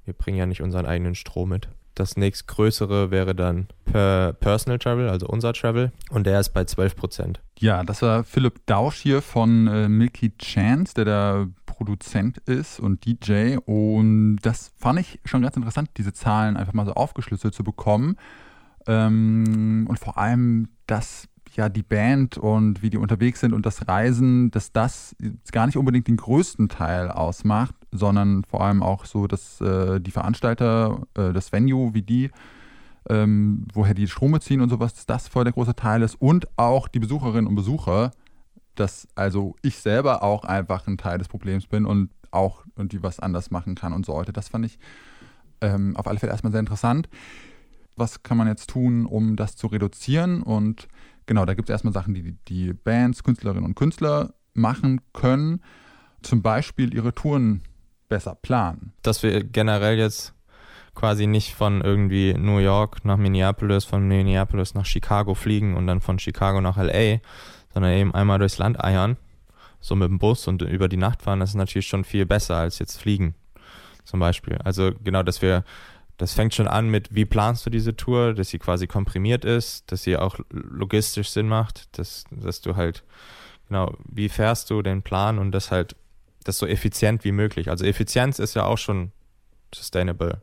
wir 0.04 0.14
bringen 0.14 0.38
ja 0.38 0.46
nicht 0.46 0.62
unseren 0.62 0.86
eigenen 0.86 1.14
Strom 1.14 1.50
mit. 1.50 1.68
Das 1.94 2.16
nächstgrößere 2.16 3.10
wäre 3.10 3.34
dann 3.34 3.66
per 3.84 4.32
Personal 4.34 4.78
Travel, 4.78 5.08
also 5.08 5.26
unser 5.26 5.52
Travel, 5.52 5.92
und 6.10 6.26
der 6.26 6.40
ist 6.40 6.50
bei 6.50 6.64
12 6.64 6.96
Prozent. 6.96 7.40
Ja, 7.58 7.82
das 7.82 8.00
war 8.00 8.24
Philipp 8.24 8.64
Dausch 8.66 9.00
hier 9.00 9.20
von 9.20 9.66
äh, 9.66 9.88
Milky 9.88 10.32
Chance, 10.38 10.94
der 10.94 11.04
da 11.04 11.46
Produzent 11.80 12.36
ist 12.38 12.78
und 12.78 13.06
DJ. 13.06 13.56
Und 13.56 14.36
das 14.42 14.70
fand 14.76 15.00
ich 15.00 15.18
schon 15.24 15.40
ganz 15.40 15.56
interessant, 15.56 15.88
diese 15.96 16.12
Zahlen 16.12 16.58
einfach 16.58 16.74
mal 16.74 16.84
so 16.84 16.92
aufgeschlüsselt 16.92 17.54
zu 17.54 17.64
bekommen. 17.64 18.16
Ähm, 18.86 19.86
und 19.88 19.98
vor 19.98 20.18
allem, 20.18 20.68
dass 20.86 21.26
ja 21.56 21.70
die 21.70 21.82
Band 21.82 22.36
und 22.36 22.82
wie 22.82 22.90
die 22.90 22.98
unterwegs 22.98 23.40
sind 23.40 23.54
und 23.54 23.64
das 23.64 23.88
Reisen, 23.88 24.50
dass 24.50 24.72
das 24.72 25.16
gar 25.52 25.64
nicht 25.64 25.78
unbedingt 25.78 26.06
den 26.06 26.18
größten 26.18 26.68
Teil 26.68 27.10
ausmacht, 27.10 27.74
sondern 27.90 28.44
vor 28.44 28.62
allem 28.62 28.82
auch 28.82 29.06
so, 29.06 29.26
dass 29.26 29.58
äh, 29.62 30.02
die 30.02 30.10
Veranstalter, 30.10 31.06
äh, 31.16 31.32
das 31.32 31.50
Venue, 31.50 31.94
wie 31.94 32.02
die 32.02 32.30
ähm, 33.08 33.66
woher 33.72 33.94
die 33.94 34.06
Strome 34.06 34.40
ziehen 34.40 34.60
und 34.60 34.68
sowas, 34.68 34.92
dass 34.92 35.06
das 35.06 35.28
voll 35.28 35.44
der 35.44 35.54
große 35.54 35.74
Teil 35.74 36.02
ist 36.02 36.20
und 36.20 36.46
auch 36.58 36.88
die 36.88 36.98
Besucherinnen 36.98 37.46
und 37.46 37.54
Besucher, 37.54 38.10
dass 38.74 39.08
also 39.14 39.56
ich 39.62 39.76
selber 39.78 40.22
auch 40.22 40.44
einfach 40.44 40.86
ein 40.86 40.98
Teil 40.98 41.18
des 41.18 41.28
Problems 41.28 41.66
bin 41.66 41.86
und 41.86 42.10
auch 42.30 42.64
irgendwie 42.76 43.02
was 43.02 43.20
anders 43.20 43.50
machen 43.50 43.74
kann 43.74 43.92
und 43.92 44.06
sollte. 44.06 44.32
Das 44.32 44.48
fand 44.48 44.66
ich 44.66 44.78
ähm, 45.60 45.96
auf 45.96 46.06
alle 46.06 46.18
Fälle 46.18 46.32
erstmal 46.32 46.52
sehr 46.52 46.60
interessant. 46.60 47.08
Was 47.96 48.22
kann 48.22 48.36
man 48.36 48.48
jetzt 48.48 48.70
tun, 48.70 49.06
um 49.06 49.36
das 49.36 49.56
zu 49.56 49.66
reduzieren? 49.66 50.42
Und 50.42 50.88
genau, 51.26 51.44
da 51.44 51.54
gibt 51.54 51.68
es 51.68 51.72
erstmal 51.72 51.92
Sachen, 51.92 52.14
die 52.14 52.36
die 52.48 52.72
Bands, 52.72 53.24
Künstlerinnen 53.24 53.64
und 53.64 53.74
Künstler 53.74 54.34
machen 54.54 55.00
können. 55.12 55.62
Zum 56.22 56.42
Beispiel 56.42 56.94
ihre 56.94 57.14
Touren 57.14 57.62
besser 58.08 58.34
planen. 58.34 58.92
Dass 59.02 59.22
wir 59.22 59.42
generell 59.44 59.98
jetzt 59.98 60.34
quasi 60.94 61.26
nicht 61.26 61.54
von 61.54 61.80
irgendwie 61.80 62.34
New 62.34 62.58
York 62.58 63.04
nach 63.04 63.16
Minneapolis, 63.16 63.84
von 63.84 64.06
Minneapolis 64.06 64.74
nach 64.74 64.84
Chicago 64.84 65.34
fliegen 65.34 65.76
und 65.76 65.86
dann 65.86 66.00
von 66.00 66.18
Chicago 66.18 66.60
nach 66.60 66.76
LA, 66.76 67.20
sondern 67.72 67.92
eben 67.92 68.14
einmal 68.14 68.38
durchs 68.38 68.58
Land 68.58 68.82
eiern, 68.82 69.16
so 69.80 69.94
mit 69.94 70.08
dem 70.08 70.18
Bus 70.18 70.46
und 70.46 70.62
über 70.62 70.88
die 70.88 70.96
Nacht 70.96 71.22
fahren, 71.22 71.40
das 71.40 71.50
ist 71.50 71.56
natürlich 71.56 71.86
schon 71.88 72.04
viel 72.04 72.26
besser 72.26 72.56
als 72.56 72.78
jetzt 72.78 73.00
fliegen, 73.00 73.34
zum 74.04 74.20
Beispiel. 74.20 74.58
Also 74.64 74.92
genau, 75.02 75.22
dass 75.22 75.42
wir, 75.42 75.64
das 76.18 76.34
fängt 76.34 76.54
schon 76.54 76.68
an 76.68 76.88
mit, 76.90 77.14
wie 77.14 77.24
planst 77.24 77.64
du 77.64 77.70
diese 77.70 77.96
Tour, 77.96 78.34
dass 78.34 78.48
sie 78.48 78.58
quasi 78.58 78.86
komprimiert 78.86 79.44
ist, 79.44 79.90
dass 79.90 80.02
sie 80.02 80.16
auch 80.16 80.38
logistisch 80.50 81.30
Sinn 81.30 81.48
macht, 81.48 81.96
dass, 81.98 82.24
dass 82.30 82.60
du 82.60 82.76
halt, 82.76 83.04
genau, 83.68 83.94
wie 84.04 84.28
fährst 84.28 84.70
du 84.70 84.82
den 84.82 85.02
Plan 85.02 85.38
und 85.38 85.52
das 85.52 85.70
halt, 85.70 85.96
das 86.44 86.58
so 86.58 86.66
effizient 86.66 87.24
wie 87.24 87.32
möglich. 87.32 87.70
Also 87.70 87.84
Effizienz 87.84 88.38
ist 88.38 88.54
ja 88.54 88.64
auch 88.64 88.78
schon 88.78 89.12
sustainable. 89.74 90.40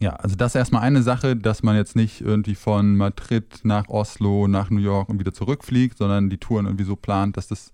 Ja, 0.00 0.14
also 0.14 0.34
das 0.34 0.52
ist 0.52 0.56
erstmal 0.56 0.82
eine 0.82 1.02
Sache, 1.02 1.36
dass 1.36 1.62
man 1.62 1.76
jetzt 1.76 1.94
nicht 1.94 2.22
irgendwie 2.22 2.54
von 2.54 2.96
Madrid 2.96 3.60
nach 3.64 3.86
Oslo, 3.88 4.48
nach 4.48 4.70
New 4.70 4.80
York 4.80 5.10
und 5.10 5.18
wieder 5.18 5.34
zurückfliegt, 5.34 5.98
sondern 5.98 6.30
die 6.30 6.38
Touren 6.38 6.64
irgendwie 6.64 6.84
so 6.84 6.96
plant, 6.96 7.36
dass 7.36 7.48
das, 7.48 7.72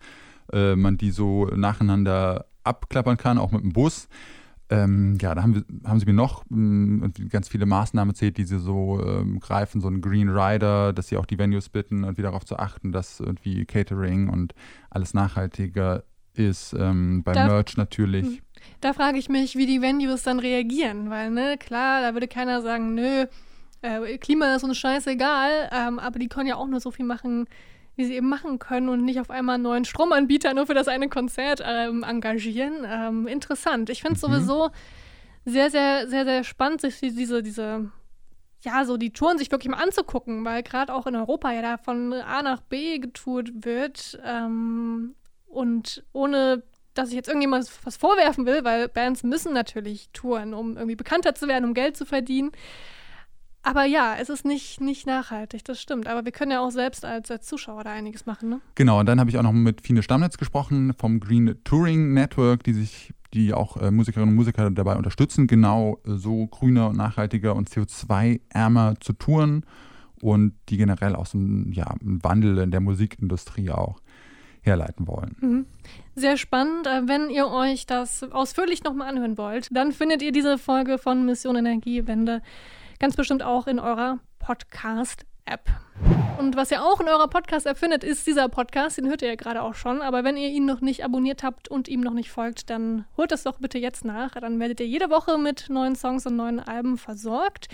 äh, 0.52 0.74
man 0.74 0.96
die 0.96 1.12
so 1.12 1.46
nacheinander 1.46 2.46
abklappern 2.64 3.16
kann, 3.16 3.38
auch 3.38 3.52
mit 3.52 3.62
dem 3.62 3.72
Bus. 3.72 4.08
Ähm, 4.68 5.16
ja, 5.20 5.36
da 5.36 5.42
haben, 5.44 5.54
wir, 5.54 5.64
haben 5.88 6.00
sie 6.00 6.06
mir 6.06 6.14
noch 6.14 6.44
mh, 6.48 7.04
irgendwie 7.04 7.28
ganz 7.28 7.48
viele 7.48 7.66
Maßnahmen 7.66 8.10
erzählt, 8.10 8.36
die 8.38 8.44
sie 8.44 8.58
so 8.58 9.00
ähm, 9.06 9.38
greifen, 9.38 9.80
so 9.80 9.86
ein 9.86 10.00
Green 10.00 10.28
Rider, 10.28 10.92
dass 10.92 11.06
sie 11.06 11.18
auch 11.18 11.26
die 11.26 11.38
Venues 11.38 11.68
bitten, 11.68 12.02
irgendwie 12.02 12.22
darauf 12.22 12.44
zu 12.44 12.58
achten, 12.58 12.90
dass 12.90 13.20
irgendwie 13.20 13.64
Catering 13.64 14.28
und 14.28 14.52
alles 14.90 15.14
nachhaltiger 15.14 16.02
ist, 16.34 16.74
ähm, 16.76 17.22
beim 17.22 17.34
Merch 17.46 17.76
natürlich. 17.76 18.42
Da 18.80 18.92
frage 18.92 19.18
ich 19.18 19.28
mich, 19.28 19.56
wie 19.56 19.66
die 19.66 19.80
Venues 19.82 20.22
dann 20.22 20.38
reagieren, 20.38 21.10
weil, 21.10 21.30
ne, 21.30 21.56
klar, 21.58 22.02
da 22.02 22.12
würde 22.14 22.28
keiner 22.28 22.62
sagen, 22.62 22.94
nö, 22.94 23.26
äh, 23.82 24.18
Klima 24.18 24.54
ist 24.54 24.64
uns 24.64 24.78
scheißegal, 24.78 25.70
ähm, 25.72 25.98
aber 25.98 26.18
die 26.18 26.28
können 26.28 26.48
ja 26.48 26.56
auch 26.56 26.66
nur 26.66 26.80
so 26.80 26.90
viel 26.90 27.04
machen, 27.06 27.46
wie 27.94 28.04
sie 28.04 28.14
eben 28.14 28.28
machen 28.28 28.58
können 28.58 28.88
und 28.88 29.04
nicht 29.04 29.20
auf 29.20 29.30
einmal 29.30 29.54
einen 29.54 29.62
neuen 29.64 29.84
Stromanbieter 29.84 30.52
nur 30.54 30.66
für 30.66 30.74
das 30.74 30.88
eine 30.88 31.08
Konzert 31.08 31.62
ähm, 31.64 32.02
engagieren. 32.02 32.84
Ähm, 32.86 33.26
interessant. 33.26 33.88
Ich 33.90 34.02
finde 34.02 34.16
es 34.16 34.22
Mhm. 34.22 34.32
sowieso 34.32 34.70
sehr, 35.44 35.70
sehr, 35.70 36.08
sehr, 36.08 36.24
sehr 36.24 36.44
spannend, 36.44 36.80
sich 36.82 36.98
diese, 37.00 37.42
diese, 37.42 37.90
ja, 38.62 38.84
so 38.84 38.96
die 38.96 39.12
Touren 39.12 39.38
sich 39.38 39.50
wirklich 39.50 39.70
mal 39.70 39.82
anzugucken, 39.82 40.44
weil 40.44 40.62
gerade 40.62 40.92
auch 40.92 41.06
in 41.06 41.16
Europa 41.16 41.52
ja 41.52 41.62
da 41.62 41.76
von 41.78 42.12
A 42.12 42.42
nach 42.42 42.60
B 42.60 42.98
getourt 42.98 43.64
wird 43.64 44.18
ähm, 44.24 45.14
und 45.46 46.04
ohne 46.12 46.64
dass 46.98 47.10
ich 47.10 47.14
jetzt 47.14 47.28
irgendjemand 47.28 47.70
was 47.84 47.96
vorwerfen 47.96 48.46
will, 48.46 48.64
weil 48.64 48.88
Bands 48.88 49.22
müssen 49.22 49.52
natürlich 49.52 50.08
touren, 50.12 50.54
um 50.54 50.76
irgendwie 50.76 50.96
bekannter 50.96 51.34
zu 51.34 51.48
werden, 51.48 51.64
um 51.64 51.74
Geld 51.74 51.96
zu 51.96 52.06
verdienen. 52.06 52.52
Aber 53.66 53.84
ja, 53.84 54.14
es 54.20 54.28
ist 54.28 54.44
nicht, 54.44 54.80
nicht 54.80 55.08
nachhaltig, 55.08 55.64
das 55.64 55.80
stimmt. 55.80 56.06
Aber 56.06 56.24
wir 56.24 56.30
können 56.30 56.52
ja 56.52 56.60
auch 56.60 56.70
selbst 56.70 57.04
als, 57.04 57.32
als 57.32 57.46
Zuschauer 57.46 57.82
da 57.82 57.90
einiges 57.90 58.24
machen, 58.24 58.48
ne? 58.48 58.60
Genau, 58.76 59.00
und 59.00 59.06
dann 59.06 59.18
habe 59.18 59.28
ich 59.28 59.38
auch 59.38 59.42
noch 59.42 59.52
mit 59.52 59.80
Fine 59.80 60.04
Stammnetz 60.04 60.38
gesprochen 60.38 60.94
vom 60.96 61.18
Green 61.18 61.56
Touring 61.64 62.14
Network, 62.14 62.62
die 62.62 62.74
sich, 62.74 63.12
die 63.34 63.52
auch 63.52 63.76
äh, 63.76 63.90
Musikerinnen 63.90 64.30
und 64.30 64.36
Musiker 64.36 64.70
dabei 64.70 64.94
unterstützen, 64.94 65.48
genau 65.48 65.98
äh, 66.06 66.12
so 66.14 66.46
grüner 66.46 66.90
und 66.90 66.96
nachhaltiger 66.96 67.56
und 67.56 67.68
CO2-ärmer 67.68 69.00
zu 69.00 69.14
touren 69.14 69.66
und 70.22 70.54
die 70.68 70.76
generell 70.76 71.16
auch 71.16 71.26
so 71.26 71.36
einen, 71.36 71.72
ja, 71.72 71.86
einen 71.86 72.22
Wandel 72.22 72.58
in 72.58 72.70
der 72.70 72.80
Musikindustrie 72.80 73.70
auch 73.70 73.98
herleiten 74.66 75.06
wollen. 75.06 75.66
Sehr 76.14 76.36
spannend. 76.36 76.86
Äh, 76.86 77.06
Wenn 77.06 77.30
ihr 77.30 77.48
euch 77.48 77.86
das 77.86 78.22
ausführlich 78.24 78.82
nochmal 78.84 79.08
anhören 79.08 79.38
wollt, 79.38 79.68
dann 79.70 79.92
findet 79.92 80.22
ihr 80.22 80.32
diese 80.32 80.58
Folge 80.58 80.98
von 80.98 81.24
Mission 81.24 81.56
Energiewende 81.56 82.42
ganz 82.98 83.16
bestimmt 83.16 83.42
auch 83.42 83.66
in 83.66 83.78
eurer 83.78 84.18
Podcast-App. 85.46 85.70
Und 86.38 86.54
was 86.54 86.70
ihr 86.70 86.82
auch 86.82 87.00
in 87.00 87.08
eurer 87.08 87.28
Podcast-App 87.28 87.78
findet, 87.78 88.04
ist 88.04 88.26
dieser 88.26 88.48
Podcast. 88.48 88.98
Den 88.98 89.08
hört 89.08 89.22
ihr 89.22 89.28
ja 89.28 89.34
gerade 89.36 89.62
auch 89.62 89.74
schon. 89.74 90.02
Aber 90.02 90.22
wenn 90.22 90.36
ihr 90.36 90.50
ihn 90.50 90.66
noch 90.66 90.82
nicht 90.82 91.02
abonniert 91.04 91.42
habt 91.42 91.68
und 91.68 91.88
ihm 91.88 92.00
noch 92.00 92.12
nicht 92.12 92.30
folgt, 92.30 92.68
dann 92.68 93.06
holt 93.16 93.32
das 93.32 93.44
doch 93.44 93.58
bitte 93.58 93.78
jetzt 93.78 94.04
nach. 94.04 94.32
Dann 94.32 94.60
werdet 94.60 94.80
ihr 94.80 94.86
jede 94.86 95.08
Woche 95.08 95.38
mit 95.38 95.70
neuen 95.70 95.96
Songs 95.96 96.26
und 96.26 96.36
neuen 96.36 96.60
Alben 96.60 96.98
versorgt. 96.98 97.68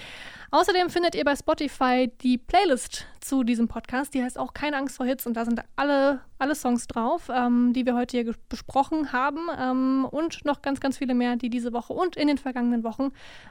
Außerdem 0.52 0.90
findet 0.90 1.16
ihr 1.16 1.24
bei 1.24 1.34
Spotify 1.34 2.12
die 2.22 2.38
Playlist 2.38 3.06
zu 3.20 3.42
diesem 3.42 3.66
Podcast. 3.66 4.14
Die 4.14 4.22
heißt 4.22 4.38
auch 4.38 4.54
Keine 4.54 4.76
Angst 4.76 4.96
vor 4.96 5.06
Hits 5.06 5.26
und 5.26 5.34
da 5.34 5.44
sind 5.44 5.60
alle, 5.74 6.20
alle 6.38 6.54
Songs 6.54 6.86
drauf, 6.86 7.28
ähm, 7.34 7.72
die 7.72 7.84
wir 7.84 7.96
heute 7.96 8.18
hier 8.18 8.34
besprochen 8.48 9.12
haben 9.12 9.48
ähm, 9.58 10.06
und 10.08 10.44
noch 10.44 10.62
ganz, 10.62 10.78
ganz 10.78 10.98
viele 10.98 11.14
mehr, 11.14 11.36
die 11.36 11.50
diese 11.50 11.72
Woche 11.72 11.92
und 11.92 12.16
in 12.16 12.28
den 12.28 12.38
vergangenen 12.38 12.84
Wochen 12.84 13.10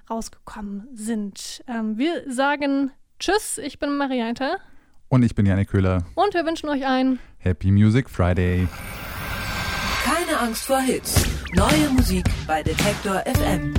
rausgekommen 0.09 0.87
sind. 0.93 1.63
Ähm, 1.67 1.97
wir 1.97 2.23
sagen 2.31 2.91
Tschüss, 3.21 3.59
ich 3.59 3.77
bin 3.77 3.97
Marianne 3.97 4.57
Und 5.07 5.21
ich 5.21 5.35
bin 5.35 5.45
Janik 5.45 5.69
Köhler. 5.69 6.03
und 6.15 6.33
wir 6.33 6.43
wünschen 6.43 6.67
euch 6.69 6.87
ein 6.87 7.19
Happy 7.37 7.69
Music 7.69 8.09
Friday. 8.09 8.67
Keine 10.03 10.39
Angst 10.39 10.65
vor 10.65 10.79
Hits. 10.81 11.23
Neue 11.53 11.89
Musik 11.95 12.25
bei 12.47 12.63
Detektor 12.63 13.21
FM. 13.27 13.75